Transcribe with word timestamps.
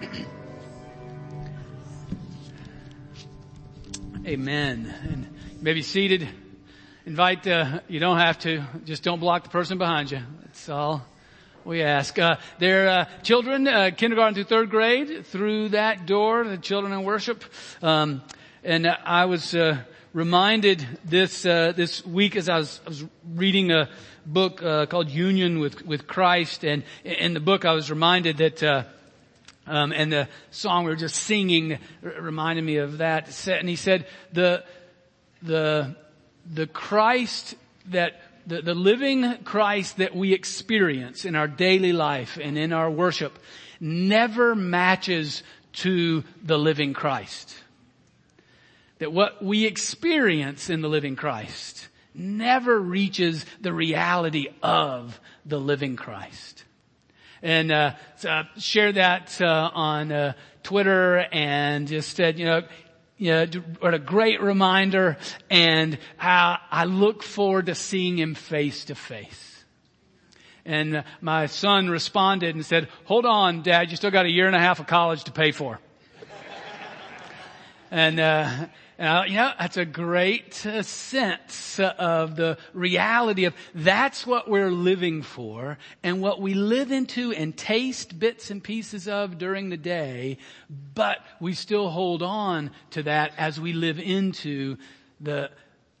Amen. 4.26 4.94
And 5.02 5.26
you 5.58 5.62
may 5.62 5.74
be 5.74 5.82
seated. 5.82 6.26
Invite, 7.04 7.46
uh, 7.46 7.80
you 7.88 8.00
don't 8.00 8.16
have 8.18 8.38
to. 8.40 8.64
Just 8.84 9.02
don't 9.02 9.20
block 9.20 9.44
the 9.44 9.50
person 9.50 9.76
behind 9.76 10.10
you. 10.10 10.20
That's 10.42 10.70
all 10.70 11.02
we 11.64 11.82
ask. 11.82 12.18
Uh, 12.18 12.36
they're 12.58 12.88
uh, 12.88 13.04
children, 13.22 13.68
uh, 13.68 13.90
kindergarten 13.94 14.34
through 14.34 14.44
third 14.44 14.70
grade, 14.70 15.26
through 15.26 15.68
that 15.70 16.06
door, 16.06 16.44
the 16.44 16.56
children 16.56 16.94
in 16.94 17.02
worship. 17.02 17.44
Um, 17.82 18.22
and 18.64 18.86
I 18.86 19.26
was 19.26 19.54
uh, 19.54 19.82
reminded 20.14 20.86
this 21.04 21.44
uh, 21.44 21.74
this 21.76 22.06
week 22.06 22.36
as 22.36 22.48
I 22.48 22.56
was, 22.58 22.80
I 22.86 22.88
was 22.88 23.04
reading 23.34 23.70
a 23.70 23.90
book 24.24 24.62
uh, 24.62 24.86
called 24.86 25.10
Union 25.10 25.60
with 25.60 25.84
with 25.84 26.06
Christ, 26.06 26.64
and 26.64 26.84
in 27.04 27.34
the 27.34 27.40
book 27.40 27.66
I 27.66 27.72
was 27.72 27.90
reminded 27.90 28.38
that. 28.38 28.86
Um, 29.70 29.92
and 29.92 30.12
the 30.12 30.28
song 30.50 30.84
we 30.84 30.90
were 30.90 30.96
just 30.96 31.14
singing 31.14 31.78
reminded 32.02 32.64
me 32.64 32.78
of 32.78 32.98
that. 32.98 33.46
And 33.46 33.68
he 33.68 33.76
said, 33.76 34.04
the, 34.32 34.64
the, 35.42 35.94
the 36.52 36.66
Christ 36.66 37.54
that, 37.86 38.20
the, 38.48 38.62
the 38.62 38.74
living 38.74 39.44
Christ 39.44 39.98
that 39.98 40.14
we 40.14 40.32
experience 40.32 41.24
in 41.24 41.36
our 41.36 41.46
daily 41.46 41.92
life 41.92 42.36
and 42.42 42.58
in 42.58 42.72
our 42.72 42.90
worship 42.90 43.38
never 43.78 44.56
matches 44.56 45.44
to 45.72 46.24
the 46.42 46.58
living 46.58 46.92
Christ. 46.92 47.54
That 48.98 49.12
what 49.12 49.40
we 49.40 49.66
experience 49.66 50.68
in 50.68 50.80
the 50.80 50.88
living 50.88 51.14
Christ 51.14 51.86
never 52.12 52.76
reaches 52.76 53.46
the 53.60 53.72
reality 53.72 54.48
of 54.64 55.20
the 55.46 55.60
living 55.60 55.94
Christ 55.94 56.64
and 57.42 57.72
uh, 57.72 57.92
uh, 58.28 58.44
share 58.58 58.92
that 58.92 59.40
uh, 59.40 59.70
on 59.72 60.12
uh, 60.12 60.32
Twitter 60.62 61.18
and 61.32 61.88
just 61.88 62.16
said, 62.16 62.38
you 62.38 62.44
know, 62.44 62.62
you 63.16 63.32
know, 63.32 63.46
what 63.80 63.92
a 63.92 63.98
great 63.98 64.40
reminder 64.40 65.18
and 65.50 65.98
how 66.16 66.58
I 66.70 66.84
look 66.84 67.22
forward 67.22 67.66
to 67.66 67.74
seeing 67.74 68.18
him 68.18 68.34
face 68.34 68.86
to 68.86 68.94
face. 68.94 69.64
And 70.64 70.96
uh, 70.96 71.02
my 71.20 71.46
son 71.46 71.88
responded 71.88 72.54
and 72.54 72.64
said, 72.64 72.88
hold 73.04 73.26
on, 73.26 73.62
dad, 73.62 73.90
you 73.90 73.96
still 73.96 74.10
got 74.10 74.26
a 74.26 74.30
year 74.30 74.46
and 74.46 74.56
a 74.56 74.60
half 74.60 74.80
of 74.80 74.86
college 74.86 75.24
to 75.24 75.32
pay 75.32 75.52
for. 75.52 75.78
And, 77.90 78.20
uh, 78.20 78.66
uh, 78.98 79.24
you 79.26 79.34
know, 79.34 79.52
that's 79.58 79.76
a 79.76 79.84
great 79.84 80.64
uh, 80.64 80.82
sense 80.82 81.80
of 81.80 82.36
the 82.36 82.58
reality 82.72 83.46
of 83.46 83.54
that's 83.74 84.26
what 84.26 84.48
we're 84.48 84.70
living 84.70 85.22
for 85.22 85.78
and 86.02 86.20
what 86.20 86.40
we 86.40 86.54
live 86.54 86.92
into 86.92 87.32
and 87.32 87.56
taste 87.56 88.18
bits 88.18 88.50
and 88.50 88.62
pieces 88.62 89.08
of 89.08 89.38
during 89.38 89.70
the 89.70 89.76
day, 89.76 90.38
but 90.94 91.18
we 91.40 91.54
still 91.54 91.88
hold 91.88 92.22
on 92.22 92.70
to 92.90 93.02
that 93.02 93.32
as 93.36 93.58
we 93.58 93.72
live 93.72 93.98
into 93.98 94.76
the 95.20 95.50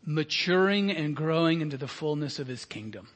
maturing 0.04 0.90
and 0.90 1.16
growing 1.16 1.60
into 1.60 1.76
the 1.76 1.88
fullness 1.88 2.38
of 2.38 2.46
His 2.46 2.64
kingdom. 2.64 3.08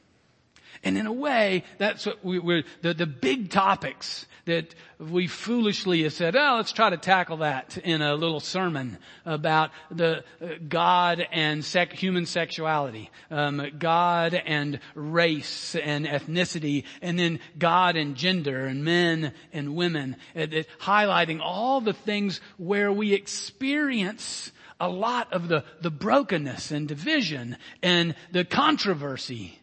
And 0.84 0.98
in 0.98 1.06
a 1.06 1.12
way, 1.12 1.64
that's 1.78 2.04
what 2.04 2.22
we, 2.22 2.38
are 2.38 2.62
the, 2.82 2.92
the 2.92 3.06
big 3.06 3.50
topics 3.50 4.27
that 4.44 4.74
we 4.98 5.27
foolishly 5.27 6.02
have 6.02 6.12
said, 6.12 6.36
oh, 6.36 6.56
let's 6.56 6.72
try 6.72 6.90
to 6.90 6.98
tackle 6.98 7.38
that 7.38 7.78
in 7.78 8.02
a 8.02 8.14
little 8.14 8.40
sermon 8.40 8.98
about 9.24 9.70
the 9.90 10.18
uh, 10.18 10.46
God 10.68 11.27
and 11.32 11.64
sec, 11.64 11.94
human 11.94 12.27
sexuality, 12.27 13.10
um, 13.30 13.66
God 13.78 14.34
and 14.34 14.80
race 14.94 15.74
and 15.74 16.06
ethnicity, 16.06 16.84
and 17.00 17.18
then 17.18 17.40
God 17.58 17.96
and 17.96 18.14
gender 18.14 18.66
and 18.66 18.84
men 18.84 19.32
and 19.55 19.74
women, 19.74 20.16
uh, 20.36 20.46
highlighting 20.80 21.40
all 21.40 21.80
the 21.80 21.94
things 21.94 22.42
where 22.58 22.92
we 22.92 23.14
experience 23.14 24.52
a 24.78 24.88
lot 24.90 25.32
of 25.32 25.48
the, 25.48 25.64
the 25.80 25.90
brokenness 25.90 26.70
and 26.70 26.86
division 26.86 27.56
and 27.83 28.14
the 28.33 28.45
controversy 28.45 29.58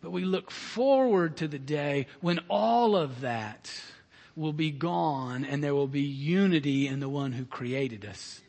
but 0.00 0.10
we 0.10 0.24
look 0.24 0.50
forward 0.50 1.36
to 1.38 1.48
the 1.48 1.58
day 1.58 2.06
when 2.20 2.40
all 2.48 2.96
of 2.96 3.22
that 3.22 3.70
will 4.36 4.52
be 4.52 4.70
gone 4.70 5.44
and 5.44 5.62
there 5.62 5.74
will 5.74 5.88
be 5.88 6.02
unity 6.02 6.86
in 6.86 7.00
the 7.00 7.08
one 7.08 7.32
who 7.32 7.44
created 7.44 8.04
us. 8.04 8.40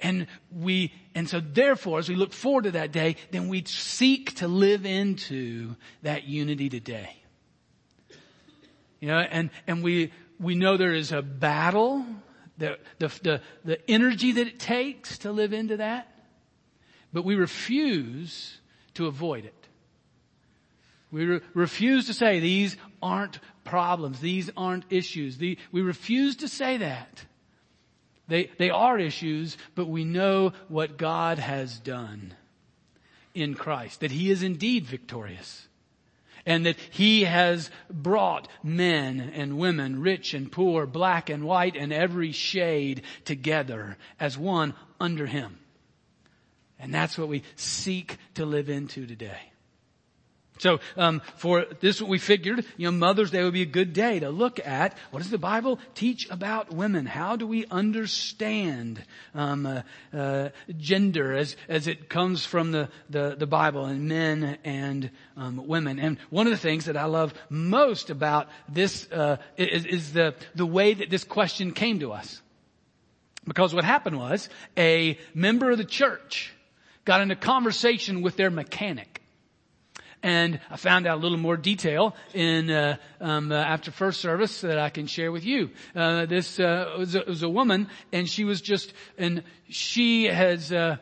And 0.00 0.26
we, 0.50 0.92
and 1.14 1.28
so 1.28 1.40
therefore, 1.40 1.98
as 1.98 2.10
we 2.10 2.14
look 2.14 2.34
forward 2.34 2.64
to 2.64 2.72
that 2.72 2.92
day, 2.92 3.16
then 3.30 3.48
we 3.48 3.64
seek 3.64 4.34
to 4.36 4.48
live 4.48 4.84
into 4.84 5.76
that 6.02 6.24
unity 6.24 6.68
today. 6.68 7.16
You 9.00 9.08
know, 9.08 9.18
and, 9.18 9.50
and 9.66 9.82
we, 9.82 10.12
we 10.38 10.54
know 10.54 10.76
there 10.76 10.92
is 10.92 11.12
a 11.12 11.22
battle, 11.22 12.04
the, 12.58 12.78
the, 12.98 13.08
the, 13.22 13.40
the 13.64 13.90
energy 13.90 14.32
that 14.32 14.46
it 14.46 14.60
takes 14.60 15.18
to 15.18 15.32
live 15.32 15.54
into 15.54 15.78
that, 15.78 16.08
but 17.12 17.24
we 17.24 17.34
refuse 17.34 18.60
to 18.94 19.06
avoid 19.06 19.46
it. 19.46 19.68
We 21.14 21.26
re- 21.26 21.40
refuse 21.54 22.06
to 22.08 22.12
say 22.12 22.40
these 22.40 22.76
aren't 23.00 23.38
problems. 23.62 24.18
These 24.18 24.50
aren't 24.56 24.84
issues. 24.90 25.38
The, 25.38 25.56
we 25.70 25.80
refuse 25.80 26.36
to 26.36 26.48
say 26.48 26.78
that. 26.78 27.24
They, 28.26 28.50
they 28.58 28.70
are 28.70 28.98
issues, 28.98 29.56
but 29.76 29.86
we 29.86 30.04
know 30.04 30.54
what 30.66 30.96
God 30.96 31.38
has 31.38 31.78
done 31.78 32.34
in 33.32 33.54
Christ. 33.54 34.00
That 34.00 34.10
He 34.10 34.32
is 34.32 34.42
indeed 34.42 34.86
victorious. 34.86 35.68
And 36.44 36.66
that 36.66 36.78
He 36.90 37.22
has 37.22 37.70
brought 37.88 38.48
men 38.64 39.20
and 39.20 39.56
women, 39.56 40.00
rich 40.00 40.34
and 40.34 40.50
poor, 40.50 40.84
black 40.84 41.30
and 41.30 41.44
white, 41.44 41.76
and 41.76 41.92
every 41.92 42.32
shade 42.32 43.02
together 43.24 43.98
as 44.18 44.36
one 44.36 44.74
under 44.98 45.26
Him. 45.26 45.60
And 46.80 46.92
that's 46.92 47.16
what 47.16 47.28
we 47.28 47.44
seek 47.54 48.16
to 48.34 48.44
live 48.44 48.68
into 48.68 49.06
today. 49.06 49.53
So 50.58 50.78
um, 50.96 51.20
for 51.36 51.66
this, 51.80 52.00
we 52.00 52.18
figured, 52.18 52.64
you 52.76 52.86
know, 52.86 52.92
Mother's 52.92 53.32
Day 53.32 53.42
would 53.42 53.52
be 53.52 53.62
a 53.62 53.66
good 53.66 53.92
day 53.92 54.20
to 54.20 54.30
look 54.30 54.64
at 54.64 54.96
what 55.10 55.20
does 55.20 55.30
the 55.30 55.38
Bible 55.38 55.80
teach 55.96 56.30
about 56.30 56.72
women? 56.72 57.06
How 57.06 57.34
do 57.34 57.44
we 57.44 57.66
understand 57.66 59.02
um, 59.34 59.66
uh, 59.66 59.82
uh, 60.16 60.50
gender 60.78 61.34
as 61.34 61.56
as 61.68 61.88
it 61.88 62.08
comes 62.08 62.46
from 62.46 62.70
the 62.70 62.88
the, 63.10 63.34
the 63.36 63.48
Bible 63.48 63.86
and 63.86 64.08
men 64.08 64.58
and 64.62 65.10
um, 65.36 65.66
women? 65.66 65.98
And 65.98 66.18
one 66.30 66.46
of 66.46 66.52
the 66.52 66.56
things 66.56 66.84
that 66.84 66.96
I 66.96 67.06
love 67.06 67.34
most 67.50 68.10
about 68.10 68.48
this 68.68 69.10
uh, 69.10 69.38
is, 69.56 69.84
is 69.86 70.12
the 70.12 70.36
the 70.54 70.66
way 70.66 70.94
that 70.94 71.10
this 71.10 71.24
question 71.24 71.72
came 71.72 71.98
to 71.98 72.12
us, 72.12 72.40
because 73.44 73.74
what 73.74 73.84
happened 73.84 74.18
was 74.18 74.48
a 74.78 75.18
member 75.34 75.72
of 75.72 75.78
the 75.78 75.84
church 75.84 76.54
got 77.04 77.20
into 77.20 77.34
conversation 77.34 78.22
with 78.22 78.36
their 78.36 78.50
mechanic 78.50 79.20
and 80.24 80.58
I 80.70 80.78
found 80.78 81.06
out 81.06 81.18
a 81.18 81.20
little 81.20 81.36
more 81.36 81.58
detail 81.58 82.16
in 82.32 82.70
uh, 82.70 82.96
um, 83.20 83.52
uh, 83.52 83.56
after 83.56 83.90
first 83.90 84.22
service 84.22 84.62
that 84.62 84.78
I 84.78 84.88
can 84.88 85.06
share 85.06 85.30
with 85.30 85.44
you. 85.44 85.70
Uh, 85.94 86.24
this 86.24 86.58
uh, 86.58 86.94
was, 86.98 87.14
a, 87.14 87.24
was, 87.26 87.42
a, 87.42 87.48
woman, 87.48 87.88
and 88.10 88.26
she 88.26 88.44
was 88.44 88.62
just, 88.62 88.94
and 89.18 89.44
she 89.68 90.24
has 90.24 90.72
uh, 90.72 90.96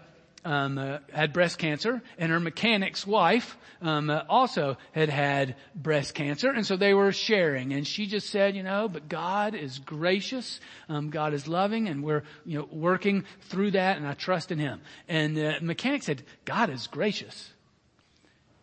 um, 0.44 0.76
uh, 0.76 0.98
had 1.12 1.32
breast 1.32 1.58
cancer, 1.58 2.02
and 2.18 2.32
her 2.32 2.40
mechanic's 2.40 3.06
wife 3.06 3.56
um, 3.80 4.10
also 4.28 4.76
had 4.90 5.08
had 5.08 5.54
breast 5.72 6.14
cancer, 6.14 6.50
and 6.50 6.66
so 6.66 6.76
they 6.76 6.92
were 6.92 7.12
sharing. 7.12 7.72
And 7.72 7.86
she 7.86 8.06
just 8.06 8.28
said, 8.28 8.56
you 8.56 8.64
know, 8.64 8.88
but 8.88 9.08
God 9.08 9.54
is 9.54 9.78
gracious, 9.78 10.58
um, 10.88 11.10
God 11.10 11.32
is 11.32 11.46
loving, 11.46 11.86
and 11.86 12.02
we're 12.02 12.24
you 12.44 12.58
know 12.58 12.68
working 12.72 13.24
through 13.42 13.70
that, 13.70 13.98
and 13.98 14.06
I 14.06 14.14
trust 14.14 14.50
in 14.50 14.58
Him. 14.58 14.80
And 15.06 15.36
the 15.36 15.58
mechanic 15.62 16.02
said, 16.02 16.24
God 16.44 16.70
is 16.70 16.88
gracious. 16.88 17.52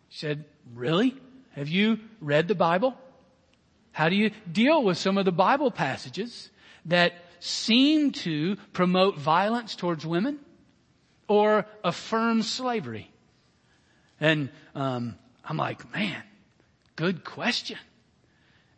She 0.10 0.20
said, 0.20 0.46
really? 0.74 1.16
Have 1.52 1.70
you 1.70 2.00
read 2.20 2.48
the 2.48 2.56
Bible? 2.56 2.96
How 3.92 4.10
do 4.10 4.16
you 4.16 4.32
deal 4.52 4.84
with 4.84 4.98
some 4.98 5.18
of 5.18 5.26
the 5.26 5.32
Bible 5.32 5.72
passages 5.72 6.50
that 6.86 7.14
seem 7.40 8.12
to 8.12 8.56
promote 8.74 9.18
violence 9.18 9.76
towards 9.76 10.06
women 10.06 10.40
or 11.28 11.66
affirm 11.84 12.42
slavery? 12.42 13.12
And 14.20 14.50
um, 14.76 15.16
I'm 15.44 15.58
like, 15.58 15.92
man, 15.94 16.22
good 16.96 17.24
question. 17.24 17.78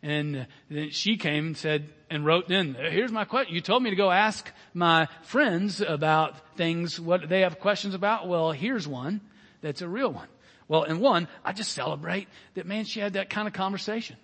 And 0.02 0.46
then 0.68 0.90
she 0.90 1.16
came 1.16 1.46
and 1.46 1.56
said, 1.56 1.88
and 2.10 2.26
wrote 2.26 2.50
in, 2.50 2.74
here's 2.74 3.12
my 3.12 3.24
question. 3.24 3.54
You 3.54 3.60
told 3.60 3.82
me 3.82 3.90
to 3.90 3.96
go 3.96 4.10
ask 4.10 4.50
my 4.74 5.08
friends 5.22 5.80
about 5.80 6.56
things, 6.56 6.98
what 6.98 7.28
they 7.28 7.40
have 7.40 7.60
questions 7.60 7.94
about. 7.94 8.28
Well, 8.28 8.52
here's 8.52 8.86
one 8.86 9.20
that's 9.60 9.80
a 9.80 9.88
real 9.88 10.12
one. 10.12 10.28
Well, 10.68 10.84
in 10.84 11.00
one, 11.00 11.28
I 11.44 11.52
just 11.52 11.72
celebrate 11.72 12.28
that 12.54 12.66
man, 12.66 12.84
she 12.84 13.00
had 13.00 13.14
that 13.14 13.30
kind 13.30 13.46
of 13.46 13.54
conversation 13.54 14.16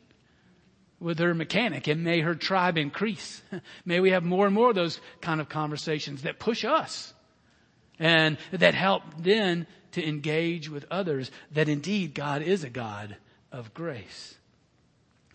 with 1.00 1.18
her 1.18 1.34
mechanic 1.34 1.86
and 1.86 2.02
may 2.02 2.20
her 2.20 2.34
tribe 2.34 2.76
increase. 2.76 3.42
may 3.84 4.00
we 4.00 4.10
have 4.10 4.24
more 4.24 4.46
and 4.46 4.54
more 4.54 4.70
of 4.70 4.74
those 4.74 5.00
kind 5.20 5.40
of 5.40 5.48
conversations 5.48 6.22
that 6.22 6.38
push 6.38 6.64
us 6.64 7.14
and 7.98 8.38
that 8.52 8.74
help 8.74 9.02
then 9.18 9.66
to 9.92 10.06
engage 10.06 10.68
with 10.68 10.84
others 10.90 11.30
that 11.52 11.68
indeed 11.68 12.14
God 12.14 12.42
is 12.42 12.64
a 12.64 12.70
God 12.70 13.16
of 13.50 13.74
grace. 13.74 14.34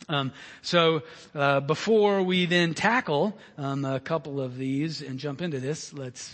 Um, 0.10 0.34
so 0.62 1.04
uh, 1.34 1.62
before 1.62 2.24
we 2.24 2.46
then 2.46 2.74
tackle 2.74 3.38
um, 3.58 3.86
a 3.86 4.00
couple 4.00 4.42
of 4.42 4.58
these 4.58 5.02
and 5.02 5.18
jump 5.18 5.42
into 5.42 5.60
this, 5.60 5.94
let's 5.94 6.34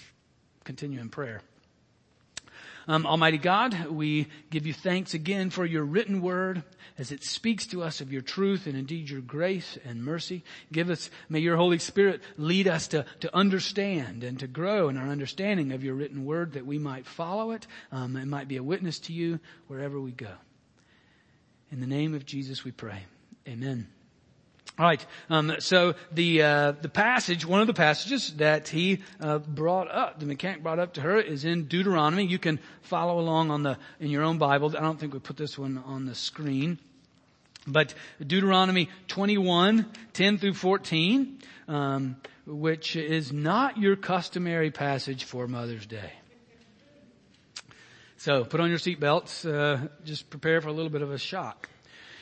continue 0.63 0.99
in 0.99 1.09
prayer. 1.09 1.41
Um, 2.89 3.05
Almighty 3.05 3.37
God, 3.37 3.85
we 3.91 4.25
give 4.49 4.65
you 4.65 4.73
thanks 4.73 5.13
again 5.13 5.51
for 5.51 5.63
your 5.63 5.83
written 5.83 6.23
word 6.23 6.63
as 6.97 7.11
it 7.11 7.23
speaks 7.23 7.67
to 7.67 7.83
us 7.83 8.01
of 8.01 8.11
your 8.11 8.23
truth 8.23 8.65
and 8.65 8.75
indeed 8.75 9.11
your 9.11 9.21
grace 9.21 9.77
and 9.85 10.03
mercy. 10.03 10.43
Give 10.71 10.89
us, 10.89 11.11
may 11.29 11.37
your 11.37 11.55
Holy 11.55 11.77
Spirit 11.77 12.23
lead 12.35 12.67
us 12.67 12.87
to, 12.87 13.05
to 13.19 13.35
understand 13.35 14.23
and 14.23 14.39
to 14.39 14.47
grow 14.47 14.89
in 14.89 14.97
our 14.97 15.07
understanding 15.07 15.71
of 15.71 15.83
your 15.83 15.93
written 15.93 16.25
word 16.25 16.53
that 16.53 16.65
we 16.65 16.79
might 16.79 17.05
follow 17.05 17.51
it 17.51 17.67
um, 17.91 18.15
and 18.15 18.27
might 18.27 18.47
be 18.47 18.57
a 18.57 18.63
witness 18.63 18.97
to 19.01 19.13
you 19.13 19.39
wherever 19.67 19.99
we 20.01 20.11
go. 20.11 20.33
In 21.71 21.81
the 21.81 21.85
name 21.85 22.15
of 22.15 22.25
Jesus 22.25 22.63
we 22.63 22.71
pray. 22.71 23.03
Amen. 23.47 23.87
All 24.79 24.85
right. 24.85 25.05
Um, 25.29 25.55
so 25.59 25.95
the 26.13 26.41
uh, 26.41 26.71
the 26.71 26.87
passage, 26.87 27.45
one 27.45 27.59
of 27.59 27.67
the 27.67 27.73
passages 27.73 28.33
that 28.35 28.69
he 28.69 28.99
uh, 29.19 29.39
brought 29.39 29.91
up, 29.91 30.21
the 30.21 30.25
mechanic 30.25 30.63
brought 30.63 30.79
up 30.79 30.93
to 30.93 31.01
her, 31.01 31.19
is 31.19 31.43
in 31.43 31.65
Deuteronomy. 31.65 32.25
You 32.25 32.39
can 32.39 32.61
follow 32.83 33.19
along 33.19 33.51
on 33.51 33.61
the 33.61 33.77
in 33.99 34.09
your 34.09 34.23
own 34.23 34.37
Bible. 34.37 34.73
I 34.77 34.79
don't 34.79 34.97
think 34.97 35.13
we 35.13 35.19
put 35.19 35.35
this 35.35 35.57
one 35.59 35.83
on 35.85 36.05
the 36.05 36.15
screen, 36.15 36.79
but 37.67 37.93
Deuteronomy 38.25 38.87
21, 39.09 39.85
10 40.13 40.37
through 40.37 40.53
14, 40.53 41.39
um, 41.67 42.15
which 42.45 42.95
is 42.95 43.33
not 43.33 43.77
your 43.77 43.97
customary 43.97 44.71
passage 44.71 45.25
for 45.25 45.45
Mother's 45.45 45.87
Day. 45.87 46.13
So 48.15 48.45
put 48.45 48.61
on 48.61 48.69
your 48.69 48.79
seatbelts. 48.79 49.45
Uh, 49.45 49.89
just 50.05 50.29
prepare 50.29 50.61
for 50.61 50.69
a 50.69 50.73
little 50.73 50.89
bit 50.89 51.01
of 51.01 51.11
a 51.11 51.17
shock. 51.17 51.67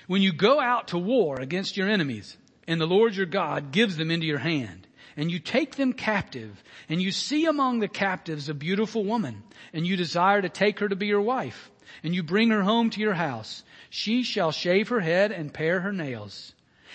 When 0.07 0.24
you 0.24 0.31
go 0.33 0.59
out 0.59 0.88
to 0.88 0.98
war 0.98 1.39
against 1.39 1.77
your 1.77 1.88
enemies, 1.88 2.36
and 2.67 2.79
the 2.79 2.85
Lord 2.85 3.15
your 3.15 3.25
God 3.25 3.71
gives 3.71 3.97
them 3.97 4.11
into 4.11 4.25
your 4.25 4.37
hand, 4.39 4.87
and 5.15 5.31
you 5.31 5.39
take 5.39 5.75
them 5.75 5.93
captive, 5.93 6.63
and 6.89 7.01
you 7.01 7.11
see 7.11 7.45
among 7.45 7.79
the 7.79 7.87
captives 7.87 8.49
a 8.49 8.53
beautiful 8.53 9.03
woman, 9.03 9.43
and 9.73 9.87
you 9.87 9.95
desire 9.95 10.41
to 10.41 10.49
take 10.49 10.79
her 10.79 10.89
to 10.89 10.95
be 10.95 11.07
your 11.07 11.21
wife, 11.21 11.71
and 12.03 12.13
you 12.13 12.23
bring 12.23 12.49
her 12.49 12.61
home 12.63 12.89
to 12.91 12.99
your 12.99 13.13
house, 13.13 13.63
she 13.89 14.23
shall 14.23 14.51
shave 14.51 14.89
her 14.89 14.99
head 14.99 15.31
and 15.31 15.53
pare 15.53 15.79
her 15.79 15.93
nails. 15.93 16.53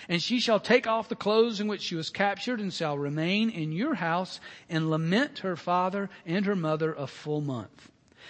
And 0.09 0.21
she 0.21 0.39
shall 0.39 0.59
take 0.59 0.85
off 0.85 1.09
the 1.09 1.15
clothes 1.15 1.59
in 1.59 1.67
which 1.67 1.81
she 1.81 1.95
was 1.95 2.09
captured 2.09 2.59
and 2.59 2.73
shall 2.73 2.97
remain 2.97 3.49
in 3.49 3.71
your 3.71 3.95
house 3.95 4.39
and 4.69 4.89
lament 4.89 5.39
her 5.39 5.55
father 5.55 6.09
and 6.25 6.45
her 6.45 6.55
mother 6.55 6.93
a 6.93 7.07
full 7.07 7.41
month. 7.41 7.89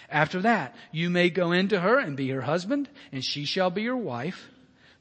After 0.10 0.42
that, 0.42 0.76
you 0.92 1.10
may 1.10 1.30
go 1.30 1.52
into 1.52 1.80
her 1.80 1.98
and 1.98 2.16
be 2.16 2.30
her 2.30 2.42
husband, 2.42 2.90
and 3.12 3.24
she 3.24 3.46
shall 3.46 3.72
be 3.72 3.82
your 3.82 3.98
wife. 3.98 4.50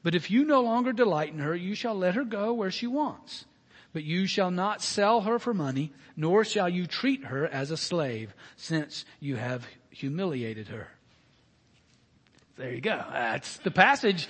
But 0.03 0.15
if 0.15 0.29
you 0.29 0.43
no 0.43 0.61
longer 0.61 0.91
delight 0.91 1.33
in 1.33 1.39
her, 1.39 1.55
you 1.55 1.75
shall 1.75 1.95
let 1.95 2.15
her 2.15 2.25
go 2.25 2.53
where 2.53 2.71
she 2.71 2.87
wants. 2.87 3.45
But 3.93 4.03
you 4.03 4.27
shall 4.27 4.51
not 4.51 4.81
sell 4.81 5.21
her 5.21 5.39
for 5.39 5.53
money, 5.53 5.93
nor 6.17 6.43
shall 6.43 6.67
you 6.67 6.85
treat 6.85 7.25
her 7.25 7.47
as 7.47 7.71
a 7.71 7.77
slave, 7.77 8.33
since 8.57 9.05
you 9.19 9.37
have 9.37 9.65
humiliated 9.91 10.67
her. 10.67 10.89
There 12.57 12.73
you 12.73 12.81
go. 12.81 13.03
That's 13.11 13.57
the 13.57 13.71
passage. 13.71 14.27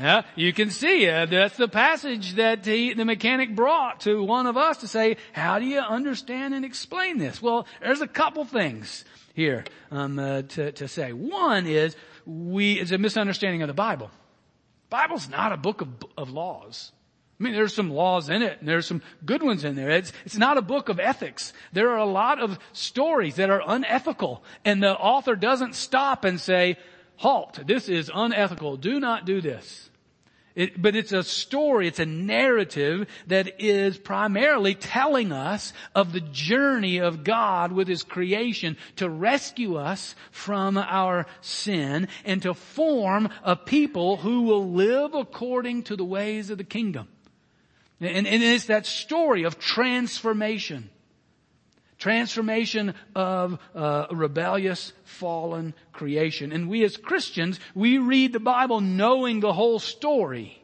Yeah, 0.00 0.22
you 0.34 0.52
can 0.52 0.70
see 0.70 1.08
uh, 1.08 1.26
that's 1.26 1.56
the 1.56 1.68
passage 1.68 2.34
that 2.34 2.66
he, 2.66 2.94
the 2.94 3.04
mechanic 3.04 3.54
brought 3.54 4.00
to 4.00 4.22
one 4.22 4.46
of 4.46 4.56
us 4.56 4.78
to 4.78 4.88
say, 4.88 5.16
how 5.32 5.58
do 5.58 5.64
you 5.64 5.78
understand 5.78 6.52
and 6.52 6.64
explain 6.64 7.18
this? 7.18 7.40
Well, 7.40 7.66
there's 7.80 8.00
a 8.00 8.08
couple 8.08 8.44
things 8.44 9.04
here 9.34 9.64
um, 9.90 10.18
uh, 10.18 10.42
to, 10.42 10.72
to 10.72 10.88
say. 10.88 11.12
One 11.12 11.66
is 11.66 11.96
we 12.26 12.74
it's 12.74 12.90
a 12.90 12.98
misunderstanding 12.98 13.62
of 13.62 13.68
the 13.68 13.74
Bible. 13.74 14.10
Bible's 14.90 15.28
not 15.28 15.52
a 15.52 15.56
book 15.56 15.80
of, 15.80 15.88
of 16.16 16.30
laws. 16.30 16.92
I 17.38 17.44
mean, 17.44 17.52
there's 17.52 17.74
some 17.74 17.90
laws 17.90 18.28
in 18.28 18.42
it, 18.42 18.58
and 18.58 18.68
there's 18.68 18.86
some 18.86 19.02
good 19.24 19.42
ones 19.42 19.64
in 19.64 19.76
there. 19.76 19.90
It's, 19.90 20.12
it's 20.24 20.36
not 20.36 20.58
a 20.58 20.62
book 20.62 20.88
of 20.88 20.98
ethics. 20.98 21.52
There 21.72 21.90
are 21.90 21.98
a 21.98 22.04
lot 22.04 22.40
of 22.40 22.58
stories 22.72 23.36
that 23.36 23.50
are 23.50 23.62
unethical, 23.64 24.42
and 24.64 24.82
the 24.82 24.96
author 24.96 25.36
doesn't 25.36 25.76
stop 25.76 26.24
and 26.24 26.40
say, 26.40 26.78
halt, 27.16 27.60
this 27.64 27.88
is 27.88 28.10
unethical, 28.12 28.76
do 28.76 28.98
not 28.98 29.24
do 29.24 29.40
this. 29.40 29.87
It, 30.54 30.80
but 30.80 30.96
it's 30.96 31.12
a 31.12 31.22
story, 31.22 31.86
it's 31.86 32.00
a 32.00 32.06
narrative 32.06 33.06
that 33.28 33.60
is 33.60 33.96
primarily 33.96 34.74
telling 34.74 35.30
us 35.30 35.72
of 35.94 36.12
the 36.12 36.20
journey 36.20 36.98
of 36.98 37.22
God 37.22 37.72
with 37.72 37.86
His 37.86 38.02
creation 38.02 38.76
to 38.96 39.08
rescue 39.08 39.76
us 39.76 40.16
from 40.30 40.76
our 40.76 41.26
sin 41.40 42.08
and 42.24 42.42
to 42.42 42.54
form 42.54 43.28
a 43.44 43.54
people 43.54 44.16
who 44.16 44.42
will 44.42 44.72
live 44.72 45.14
according 45.14 45.84
to 45.84 45.96
the 45.96 46.04
ways 46.04 46.50
of 46.50 46.58
the 46.58 46.64
kingdom. 46.64 47.08
And, 48.00 48.26
and 48.26 48.42
it's 48.42 48.66
that 48.66 48.86
story 48.86 49.44
of 49.44 49.58
transformation. 49.58 50.90
Transformation 51.98 52.94
of 53.14 53.58
uh, 53.74 54.06
a 54.10 54.14
rebellious, 54.14 54.92
fallen 55.04 55.74
creation. 55.92 56.52
And 56.52 56.68
we 56.68 56.84
as 56.84 56.96
Christians, 56.96 57.58
we 57.74 57.98
read 57.98 58.32
the 58.32 58.40
Bible 58.40 58.80
knowing 58.80 59.40
the 59.40 59.52
whole 59.52 59.80
story. 59.80 60.62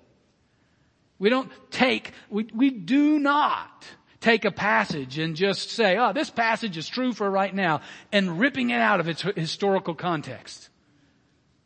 We 1.19 1.31
don't 1.31 1.50
take, 1.70 2.12
we, 2.31 2.48
we 2.54 2.70
do 2.70 3.19
not 3.19 3.84
take 4.20 4.44
a 4.44 4.50
passage 4.50 5.19
and 5.19 5.36
just 5.36 5.70
say, 5.70 5.98
oh, 5.98 6.12
this 6.12 6.31
passage 6.31 6.76
is 6.76 6.88
true 6.88 7.12
for 7.12 7.31
right 7.31 7.54
now, 7.54 7.82
and 8.12 8.38
ripping 8.38 8.70
it 8.70 8.81
out 8.81 9.00
of 9.00 9.08
its 9.08 9.22
historical 9.22 9.94
context. 9.94 10.69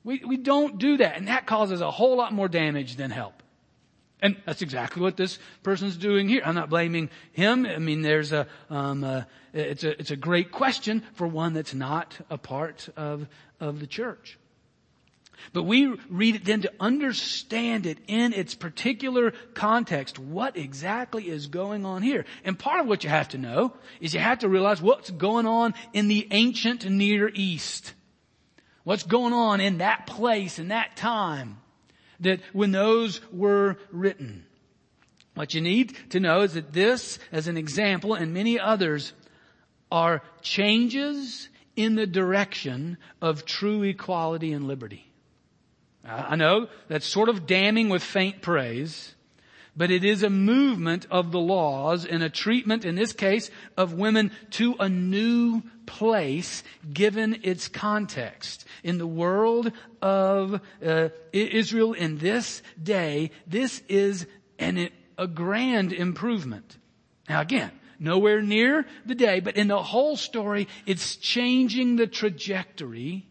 We, 0.02 0.22
we 0.26 0.36
don't 0.38 0.78
do 0.78 0.96
that, 0.96 1.16
and 1.16 1.28
that 1.28 1.46
causes 1.46 1.80
a 1.80 1.90
whole 1.90 2.16
lot 2.16 2.32
more 2.32 2.48
damage 2.48 2.96
than 2.96 3.10
help. 3.10 3.42
And 4.20 4.36
that's 4.44 4.62
exactly 4.62 5.00
what 5.00 5.16
this 5.16 5.38
person's 5.62 5.96
doing 5.96 6.28
here. 6.28 6.42
I'm 6.44 6.54
not 6.54 6.70
blaming 6.70 7.08
him. 7.32 7.66
I 7.66 7.78
mean, 7.78 8.02
there's 8.02 8.32
a, 8.32 8.46
um, 8.68 9.04
a, 9.04 9.26
it's 9.52 9.84
a, 9.84 9.98
it's 9.98 10.10
a 10.10 10.16
great 10.16 10.50
question 10.50 11.04
for 11.14 11.26
one 11.26 11.52
that's 11.52 11.74
not 11.74 12.18
a 12.28 12.36
part 12.36 12.88
of, 12.96 13.28
of 13.60 13.78
the 13.78 13.86
church. 13.86 14.38
But 15.52 15.62
we 15.62 15.86
read 16.10 16.34
it 16.34 16.44
then 16.44 16.62
to 16.62 16.72
understand 16.80 17.86
it 17.86 17.98
in 18.08 18.32
its 18.32 18.56
particular 18.56 19.32
context. 19.54 20.18
What 20.18 20.56
exactly 20.56 21.28
is 21.28 21.46
going 21.46 21.86
on 21.86 22.02
here? 22.02 22.24
And 22.44 22.58
part 22.58 22.80
of 22.80 22.88
what 22.88 23.04
you 23.04 23.10
have 23.10 23.28
to 23.28 23.38
know 23.38 23.72
is 24.00 24.14
you 24.14 24.20
have 24.20 24.40
to 24.40 24.48
realize 24.48 24.82
what's 24.82 25.10
going 25.10 25.46
on 25.46 25.74
in 25.92 26.08
the 26.08 26.26
ancient 26.32 26.90
Near 26.90 27.30
East. 27.32 27.94
What's 28.82 29.04
going 29.04 29.32
on 29.32 29.60
in 29.60 29.78
that 29.78 30.08
place, 30.08 30.58
in 30.58 30.68
that 30.68 30.96
time 30.96 31.58
that 32.20 32.40
when 32.52 32.72
those 32.72 33.20
were 33.32 33.76
written. 33.90 34.44
What 35.34 35.54
you 35.54 35.60
need 35.60 35.96
to 36.10 36.20
know 36.20 36.40
is 36.42 36.54
that 36.54 36.72
this, 36.72 37.18
as 37.30 37.46
an 37.46 37.56
example, 37.56 38.14
and 38.14 38.34
many 38.34 38.58
others, 38.58 39.12
are 39.90 40.22
changes 40.42 41.48
in 41.76 41.94
the 41.94 42.06
direction 42.06 42.98
of 43.22 43.44
true 43.44 43.82
equality 43.84 44.52
and 44.52 44.66
liberty. 44.66 45.08
I 46.04 46.36
know 46.36 46.68
that's 46.88 47.06
sort 47.06 47.28
of 47.28 47.46
damning 47.46 47.88
with 47.88 48.02
faint 48.02 48.40
praise, 48.40 49.14
but 49.76 49.90
it 49.90 50.04
is 50.04 50.22
a 50.22 50.30
movement 50.30 51.06
of 51.10 51.30
the 51.30 51.38
laws 51.38 52.04
and 52.04 52.22
a 52.22 52.30
treatment, 52.30 52.84
in 52.84 52.96
this 52.96 53.12
case, 53.12 53.50
of 53.76 53.92
women 53.92 54.32
to 54.52 54.74
a 54.80 54.88
new 54.88 55.62
place 55.88 56.62
given 56.92 57.40
its 57.42 57.66
context. 57.66 58.66
In 58.84 58.98
the 58.98 59.06
world 59.06 59.72
of 60.02 60.60
uh, 60.84 61.08
Israel 61.32 61.94
in 61.94 62.18
this 62.18 62.62
day, 62.80 63.30
this 63.46 63.82
is 63.88 64.26
an, 64.58 64.90
a 65.16 65.26
grand 65.26 65.92
improvement. 65.92 66.76
Now 67.28 67.40
again, 67.40 67.72
nowhere 67.98 68.42
near 68.42 68.86
the 69.06 69.14
day, 69.14 69.40
but 69.40 69.56
in 69.56 69.68
the 69.68 69.82
whole 69.82 70.16
story, 70.16 70.68
it's 70.86 71.16
changing 71.16 71.96
the 71.96 72.06
trajectory 72.06 73.26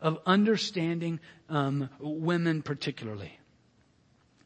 of 0.00 0.18
understanding 0.24 1.20
um, 1.50 1.90
women 2.00 2.62
particularly. 2.62 3.39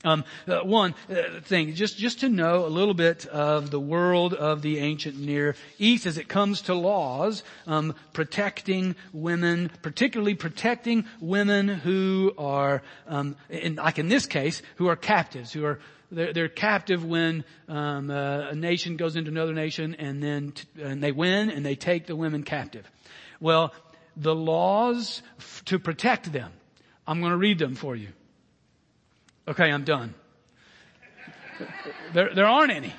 Um, 0.04 0.24
uh, 0.46 0.60
one 0.60 0.94
uh, 1.10 1.40
thing, 1.40 1.74
just 1.74 1.96
just 1.96 2.20
to 2.20 2.28
know 2.28 2.66
a 2.66 2.68
little 2.68 2.94
bit 2.94 3.26
of 3.26 3.70
the 3.70 3.80
world 3.80 4.34
of 4.34 4.60
the 4.60 4.78
ancient 4.78 5.18
Near 5.18 5.56
East 5.78 6.04
as 6.06 6.18
it 6.18 6.28
comes 6.28 6.62
to 6.62 6.74
laws 6.74 7.42
um, 7.66 7.94
protecting 8.12 8.96
women, 9.12 9.70
particularly 9.82 10.34
protecting 10.34 11.06
women 11.20 11.68
who 11.68 12.32
are, 12.36 12.82
um, 13.08 13.36
in, 13.48 13.76
like 13.76 13.98
in 13.98 14.08
this 14.08 14.26
case, 14.26 14.60
who 14.76 14.88
are 14.88 14.96
captives, 14.96 15.52
who 15.52 15.64
are 15.64 15.80
they're, 16.10 16.32
they're 16.32 16.48
captive 16.48 17.04
when 17.04 17.44
um, 17.68 18.10
uh, 18.10 18.50
a 18.50 18.54
nation 18.54 18.96
goes 18.96 19.16
into 19.16 19.30
another 19.30 19.54
nation 19.54 19.96
and 19.98 20.22
then 20.22 20.52
t- 20.52 20.82
and 20.82 21.02
they 21.02 21.12
win 21.12 21.50
and 21.50 21.64
they 21.64 21.74
take 21.74 22.06
the 22.06 22.14
women 22.14 22.42
captive. 22.42 22.88
Well, 23.40 23.72
the 24.16 24.34
laws 24.34 25.22
f- 25.38 25.64
to 25.66 25.78
protect 25.78 26.32
them. 26.32 26.52
I'm 27.06 27.20
going 27.20 27.32
to 27.32 27.38
read 27.38 27.58
them 27.58 27.74
for 27.74 27.96
you. 27.96 28.08
Okay, 29.46 29.70
I'm 29.70 29.84
done. 29.84 30.14
There, 32.12 32.34
there 32.34 32.46
aren't 32.46 32.72
any. 32.72 32.92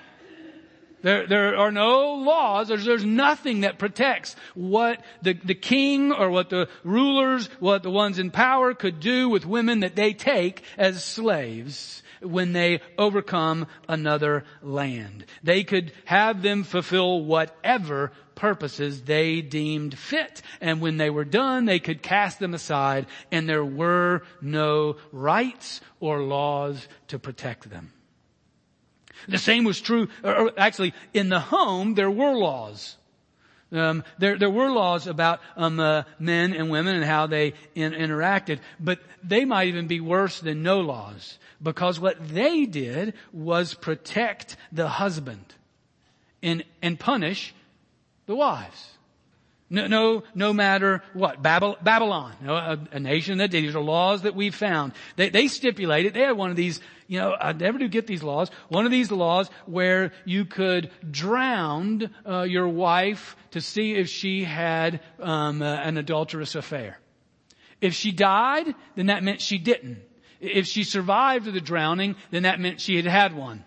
There, 1.02 1.28
there 1.28 1.56
are 1.58 1.72
no 1.72 2.16
laws. 2.16 2.68
There's, 2.68 2.86
there's 2.86 3.06
nothing 3.06 3.62
that 3.62 3.78
protects 3.78 4.36
what 4.56 5.02
the, 5.22 5.34
the 5.34 5.54
king 5.54 6.12
or 6.12 6.32
what 6.32 6.50
the 6.50 6.68
rulers, 6.84 7.48
what 7.60 7.84
the 7.84 7.92
ones 7.92 8.18
in 8.18 8.32
power 8.32 8.74
could 8.74 9.00
do 9.00 9.30
with 9.30 9.46
women 9.46 9.82
that 9.82 9.96
they 9.96 10.14
take 10.14 10.64
as 10.78 11.04
slaves. 11.04 12.02
When 12.26 12.54
they 12.54 12.82
overcome 12.98 13.68
another 13.88 14.44
land. 14.62 15.26
They 15.44 15.64
could 15.64 15.94
have 16.06 16.42
them 16.42 16.64
fulfill 16.64 17.24
whatever 17.24 18.12
purposes 18.36 19.04
they 19.04 19.42
deemed 19.42 19.98
fit. 19.98 20.42
And 20.60 20.82
when 20.82 20.98
they 20.98 21.10
were 21.10 21.26
done, 21.26 21.66
they 21.66 21.80
could 21.80 22.02
cast 22.02 22.40
them 22.40 22.54
aside 22.54 23.08
and 23.32 23.48
there 23.48 23.66
were 23.66 24.24
no 24.42 24.98
rights 25.12 25.82
or 26.00 26.22
laws 26.22 26.88
to 27.08 27.20
protect 27.20 27.70
them. 27.70 27.92
The 29.28 29.38
same 29.38 29.64
was 29.64 29.80
true, 29.80 30.10
or 30.24 30.52
actually 30.58 30.94
in 31.14 31.30
the 31.30 31.40
home 31.40 31.96
there 31.96 32.12
were 32.12 32.36
laws. 32.36 32.98
Um, 33.72 34.04
there, 34.20 34.38
there 34.38 34.50
were 34.50 34.70
laws 34.72 35.08
about 35.08 35.42
um, 35.58 35.80
uh, 35.80 36.04
men 36.20 36.54
and 36.54 36.70
women 36.70 36.96
and 36.96 37.06
how 37.06 37.28
they 37.28 37.54
in, 37.74 37.94
interacted, 37.94 38.60
but 38.80 39.00
they 39.24 39.44
might 39.44 39.68
even 39.68 39.88
be 39.88 40.00
worse 40.00 40.40
than 40.40 40.64
no 40.64 40.82
laws 40.82 41.40
because 41.62 42.00
what 42.00 42.28
they 42.28 42.66
did 42.66 43.14
was 43.34 43.74
protect 43.74 44.56
the 44.72 44.88
husband 44.88 45.54
and, 46.44 46.64
and 46.82 47.00
punish 47.00 47.54
the 48.28 48.36
wives. 48.36 48.92
No, 49.68 49.88
no, 49.88 50.24
no 50.36 50.54
matter 50.54 51.02
what. 51.14 51.42
Babylon, 51.42 52.36
a, 52.46 52.78
a, 52.92 53.00
nation 53.00 53.40
that 53.40 53.50
did. 53.50 53.64
these 53.64 53.76
are 53.76 53.82
laws 53.82 54.22
that 54.22 54.36
we 54.36 54.52
found. 54.52 54.94
They, 55.16 55.30
they 55.30 55.48
stipulated, 55.48 56.14
they 56.14 56.22
had 56.22 56.38
one 56.38 56.52
of 56.52 56.56
these, 56.56 56.80
you 57.08 57.20
know, 57.20 57.36
I 57.40 57.52
never 57.54 57.80
do 57.80 57.88
get 57.88 58.06
these 58.06 58.22
laws. 58.22 58.52
One 58.70 58.86
of 58.86 58.92
these 58.92 59.12
laws 59.12 59.50
where 59.66 60.12
you 60.24 60.46
could 60.46 60.92
drown 61.10 62.12
uh, 62.28 62.44
your 62.44 62.68
wife 62.68 63.36
to 63.52 63.62
see 63.62 63.96
if 63.96 64.08
she 64.08 64.44
had 64.44 65.02
um, 65.20 65.64
uh, 65.64 65.66
an 65.66 65.98
adulterous 65.98 66.54
affair. 66.54 67.00
If 67.82 67.96
she 67.96 68.12
died, 68.12 68.74
then 68.96 69.08
that 69.08 69.24
meant 69.24 69.42
she 69.42 69.58
didn't. 69.58 69.98
If 70.40 70.68
she 70.68 70.84
survived 70.84 71.52
the 71.52 71.60
drowning, 71.60 72.18
then 72.30 72.44
that 72.44 72.60
meant 72.60 72.80
she 72.82 72.98
had 72.98 73.06
had 73.06 73.36
one. 73.36 73.66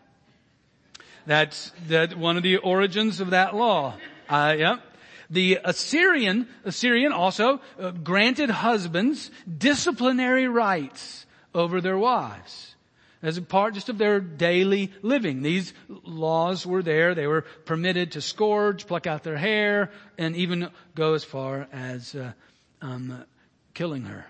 That's 1.26 1.72
that 1.88 2.16
one 2.16 2.36
of 2.36 2.44
the 2.44 2.58
origins 2.58 3.20
of 3.20 3.30
that 3.30 3.54
law. 3.54 3.96
Uh, 4.28 4.54
yeah. 4.56 4.76
The 5.30 5.58
Assyrian, 5.64 6.48
Assyrian 6.64 7.12
also 7.12 7.60
uh, 7.78 7.90
granted 7.90 8.50
husbands 8.50 9.30
disciplinary 9.46 10.48
rights 10.48 11.26
over 11.54 11.80
their 11.80 11.98
wives 11.98 12.74
as 13.22 13.36
a 13.36 13.42
part 13.42 13.74
just 13.74 13.88
of 13.88 13.98
their 13.98 14.20
daily 14.20 14.92
living. 15.02 15.42
These 15.42 15.74
laws 15.88 16.66
were 16.66 16.82
there. 16.82 17.14
They 17.14 17.26
were 17.26 17.42
permitted 17.64 18.12
to 18.12 18.20
scourge, 18.20 18.86
pluck 18.86 19.06
out 19.06 19.22
their 19.22 19.36
hair, 19.36 19.90
and 20.16 20.36
even 20.36 20.70
go 20.94 21.14
as 21.14 21.24
far 21.24 21.68
as 21.72 22.14
uh, 22.14 22.32
um, 22.80 23.24
killing 23.74 24.04
her. 24.04 24.26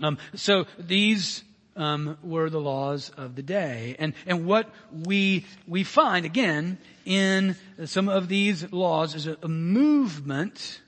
Um, 0.00 0.18
so 0.34 0.66
these 0.78 1.44
um, 1.76 2.18
were 2.22 2.50
the 2.50 2.60
laws 2.60 3.10
of 3.16 3.36
the 3.36 3.42
day. 3.42 3.96
And, 3.98 4.14
and 4.26 4.46
what 4.46 4.70
we, 4.92 5.46
we 5.66 5.84
find, 5.84 6.26
again, 6.26 6.78
in 7.04 7.56
some 7.84 8.08
of 8.08 8.28
these 8.28 8.72
laws 8.72 9.14
is 9.14 9.26
a, 9.26 9.36
a 9.42 9.48
movement 9.48 10.80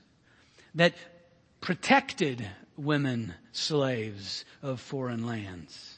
that 0.75 0.93
protected 1.61 2.45
women 2.77 3.33
slaves 3.51 4.45
of 4.61 4.79
foreign 4.79 5.25
lands. 5.25 5.97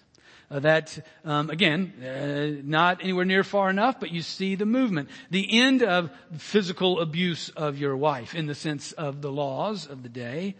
Uh, 0.51 0.59
that 0.59 1.03
um, 1.23 1.49
again 1.49 1.91
uh, 2.03 2.61
not 2.63 3.01
anywhere 3.01 3.25
near 3.25 3.43
far 3.43 3.67
enough 3.67 3.99
but 3.99 4.11
you 4.11 4.21
see 4.21 4.53
the 4.53 4.65
movement 4.65 5.09
the 5.31 5.59
end 5.59 5.81
of 5.81 6.11
physical 6.37 6.99
abuse 6.99 7.49
of 7.49 7.79
your 7.79 7.97
wife 7.97 8.35
in 8.35 8.45
the 8.45 8.53
sense 8.53 8.91
of 8.91 9.23
the 9.23 9.31
laws 9.31 9.87
of 9.87 10.03
the 10.03 10.09
day 10.09 10.55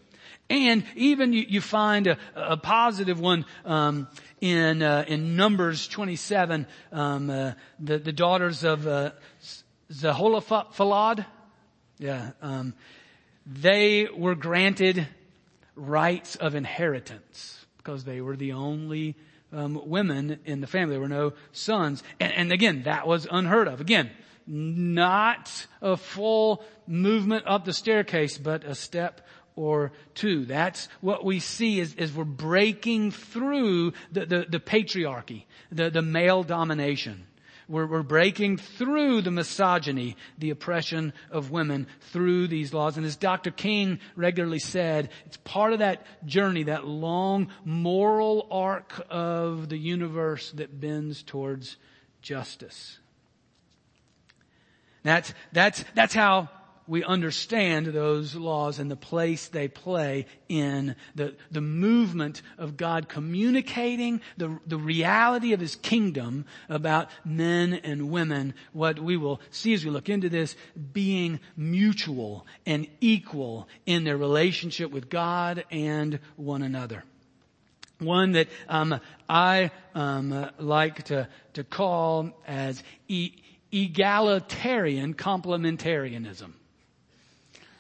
and 0.50 0.84
even 0.96 1.34
you, 1.34 1.46
you 1.48 1.62
find 1.62 2.08
a, 2.08 2.18
a, 2.36 2.58
positive 2.58 3.20
one 3.20 3.46
um, 3.66 4.08
in 4.42 4.82
uh, 4.82 5.06
in 5.08 5.36
Numbers 5.36 5.88
27, 5.88 6.68
um, 6.92 7.30
uh, 7.30 7.54
the 7.80 7.98
the 7.98 8.12
daughters 8.12 8.64
of 8.64 8.88
uh, 8.88 9.12
yeah, 11.98 12.32
um, 12.42 12.74
they 13.46 14.08
were 14.16 14.36
granted 14.36 15.08
rights 15.76 16.36
of 16.36 16.56
inheritance 16.56 17.66
because 17.78 18.04
they 18.04 18.22
were 18.22 18.36
the 18.36 18.54
only 18.54 19.16
um, 19.54 19.82
women 19.86 20.40
in 20.46 20.62
the 20.62 20.68
family. 20.68 20.94
There 20.94 21.02
were 21.02 21.08
no 21.08 21.34
sons, 21.52 22.04
and, 22.20 22.34
and 22.34 22.52
again, 22.52 22.84
that 22.84 23.08
was 23.08 23.28
unheard 23.30 23.68
of. 23.68 23.82
Again, 23.82 24.10
not 24.48 25.68
a 25.82 25.98
full 25.98 26.64
movement 26.88 27.46
up 27.48 27.66
the 27.66 27.74
staircase, 27.74 28.38
but 28.38 28.64
a 28.64 28.76
step 28.76 29.22
or 29.56 29.92
two. 30.14 30.46
That's 30.46 30.88
what 31.02 31.24
we 31.24 31.40
see 31.40 31.80
is, 31.80 31.96
as 31.98 32.12
we're 32.14 32.26
breaking 32.26 33.12
through 33.12 33.94
the, 34.12 34.26
the, 34.26 34.46
the 34.50 34.60
patriarchy, 34.60 35.46
the, 35.72 35.90
the 35.90 36.02
male 36.02 36.44
domination. 36.44 37.28
We're, 37.68 37.88
we're, 37.88 38.04
breaking 38.04 38.58
through 38.58 39.22
the 39.22 39.32
misogyny, 39.32 40.18
the 40.38 40.52
oppression 40.52 41.14
of 41.32 41.50
women 41.50 41.88
through 42.12 42.48
these 42.48 42.76
laws. 42.76 42.96
And 42.96 43.06
as 43.06 43.16
Dr. 43.16 43.50
King 43.50 44.00
regularly 44.16 44.60
said, 44.60 45.10
it's 45.26 45.38
part 45.38 45.74
of 45.74 45.80
that 45.80 46.06
journey, 46.28 46.64
that 46.64 46.86
long 46.86 47.48
moral 47.64 48.48
arc 48.52 48.94
of 49.10 49.68
the 49.70 49.78
universe 49.78 50.52
that 50.52 50.80
bends 50.80 51.24
towards 51.24 51.78
justice. 52.22 53.00
That's, 55.02 55.34
that's, 55.52 55.84
that's 55.96 56.14
how 56.14 56.50
we 56.88 57.04
understand 57.04 57.88
those 57.88 58.36
laws 58.36 58.80
and 58.80 58.90
the 58.92 58.96
place 58.96 59.48
they 59.48 59.68
play 59.68 60.26
in 60.48 60.96
the, 61.16 61.36
the 61.52 61.62
movement 61.62 62.42
of 62.58 62.78
God 62.78 63.10
communicating 63.10 64.22
the, 64.38 64.60
the 64.68 64.78
reality 64.78 65.54
of 65.54 65.60
His 65.60 65.76
kingdom 65.76 66.46
about 66.70 67.10
men 67.24 67.74
and 67.74 68.12
women, 68.12 68.54
what 68.74 69.00
we 69.00 69.18
will 69.18 69.42
see 69.50 69.74
as 69.74 69.84
we 69.84 69.92
look 69.92 70.10
into 70.10 70.30
this, 70.30 70.56
being 70.94 71.40
mutual 71.58 72.46
and 72.66 72.88
equal 73.02 73.68
in 73.86 74.04
their 74.04 74.18
relationship 74.18 74.92
with 74.92 75.10
God 75.10 75.66
and 75.72 76.20
one 76.36 76.62
another. 76.62 77.04
One 78.00 78.34
that 78.34 78.50
um, 78.68 79.00
I 79.30 79.72
um, 79.94 80.50
like 80.60 81.04
to, 81.06 81.30
to 81.54 81.64
call 81.64 82.32
as 82.46 82.84
e- 83.08 83.32
egalitarian 83.72 85.14
complementarianism. 85.14 86.52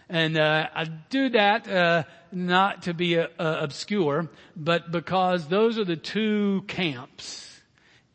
And 0.09 0.37
uh, 0.37 0.67
I 0.73 0.85
do 0.85 1.29
that 1.29 1.67
uh, 1.67 2.03
not 2.31 2.83
to 2.83 2.93
be 2.93 3.17
uh, 3.17 3.25
obscure, 3.37 4.29
but 4.55 4.91
because 4.91 5.47
those 5.47 5.79
are 5.79 5.85
the 5.85 5.95
two 5.95 6.63
camps 6.67 7.61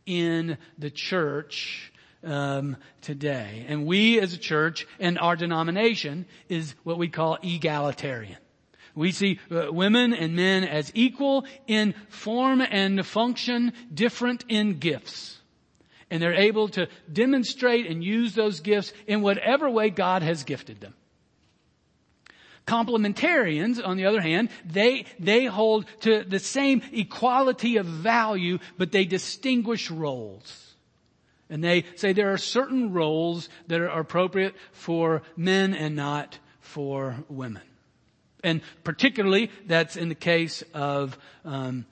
in 0.06 0.56
the 0.78 0.90
church 0.90 1.92
um, 2.22 2.76
today. 3.00 3.64
And 3.68 3.86
we 3.86 4.20
as 4.20 4.34
a 4.34 4.38
church 4.38 4.86
and 4.98 5.18
our 5.18 5.36
denomination 5.36 6.26
is 6.48 6.74
what 6.84 6.98
we 6.98 7.08
call 7.08 7.38
egalitarian. 7.42 8.38
We 8.94 9.12
see 9.12 9.38
uh, 9.50 9.72
women 9.72 10.12
and 10.12 10.34
men 10.34 10.64
as 10.64 10.90
equal 10.94 11.44
in 11.66 11.94
form 12.08 12.60
and 12.60 13.04
function, 13.06 13.72
different 13.92 14.44
in 14.48 14.78
gifts. 14.78 15.40
And 16.10 16.20
they're 16.20 16.34
able 16.34 16.68
to 16.70 16.88
demonstrate 17.12 17.86
and 17.86 18.02
use 18.02 18.34
those 18.34 18.60
gifts 18.60 18.92
in 19.06 19.22
whatever 19.22 19.70
way 19.70 19.90
God 19.90 20.22
has 20.22 20.42
gifted 20.42 20.80
them. 20.80 20.94
Complementarians, 22.70 23.84
on 23.84 23.96
the 23.96 24.06
other 24.06 24.20
hand, 24.20 24.48
they, 24.64 25.04
they 25.18 25.46
hold 25.46 25.86
to 26.02 26.22
the 26.22 26.38
same 26.38 26.82
equality 26.92 27.78
of 27.78 27.86
value, 27.86 28.60
but 28.78 28.92
they 28.92 29.04
distinguish 29.04 29.90
roles. 29.90 30.74
And 31.48 31.64
they 31.64 31.84
say 31.96 32.12
there 32.12 32.32
are 32.32 32.38
certain 32.38 32.92
roles 32.92 33.48
that 33.66 33.80
are 33.80 33.98
appropriate 33.98 34.54
for 34.70 35.22
men 35.36 35.74
and 35.74 35.96
not 35.96 36.38
for 36.60 37.16
women. 37.28 37.62
And 38.44 38.60
particularly, 38.84 39.50
that's 39.66 39.96
in 39.96 40.08
the 40.08 40.14
case 40.14 40.62
of 40.72 41.18
um, 41.44 41.86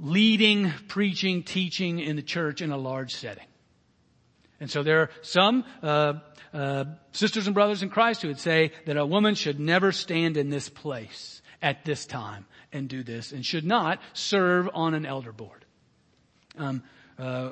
leading, 0.00 0.72
preaching, 0.88 1.42
teaching 1.42 1.98
in 1.98 2.16
the 2.16 2.22
church 2.22 2.62
in 2.62 2.72
a 2.72 2.78
large 2.78 3.14
setting. 3.14 3.44
And 4.60 4.70
so 4.70 4.82
there 4.82 5.00
are 5.02 5.10
some 5.20 5.64
uh, 5.82 6.14
uh, 6.54 6.84
sisters 7.12 7.46
and 7.46 7.54
brothers 7.54 7.82
in 7.82 7.90
Christ 7.90 8.22
who 8.22 8.28
would 8.28 8.40
say 8.40 8.72
that 8.86 8.96
a 8.96 9.04
woman 9.04 9.34
should 9.34 9.58
never 9.58 9.92
stand 9.92 10.36
in 10.36 10.50
this 10.50 10.68
place 10.68 11.42
at 11.60 11.84
this 11.84 12.06
time 12.06 12.46
and 12.72 12.88
do 12.88 13.02
this 13.02 13.32
and 13.32 13.44
should 13.44 13.64
not 13.64 14.00
serve 14.12 14.68
on 14.72 14.94
an 14.94 15.04
elder 15.04 15.32
board. 15.32 15.64
Um, 16.56 16.82
uh, 17.18 17.50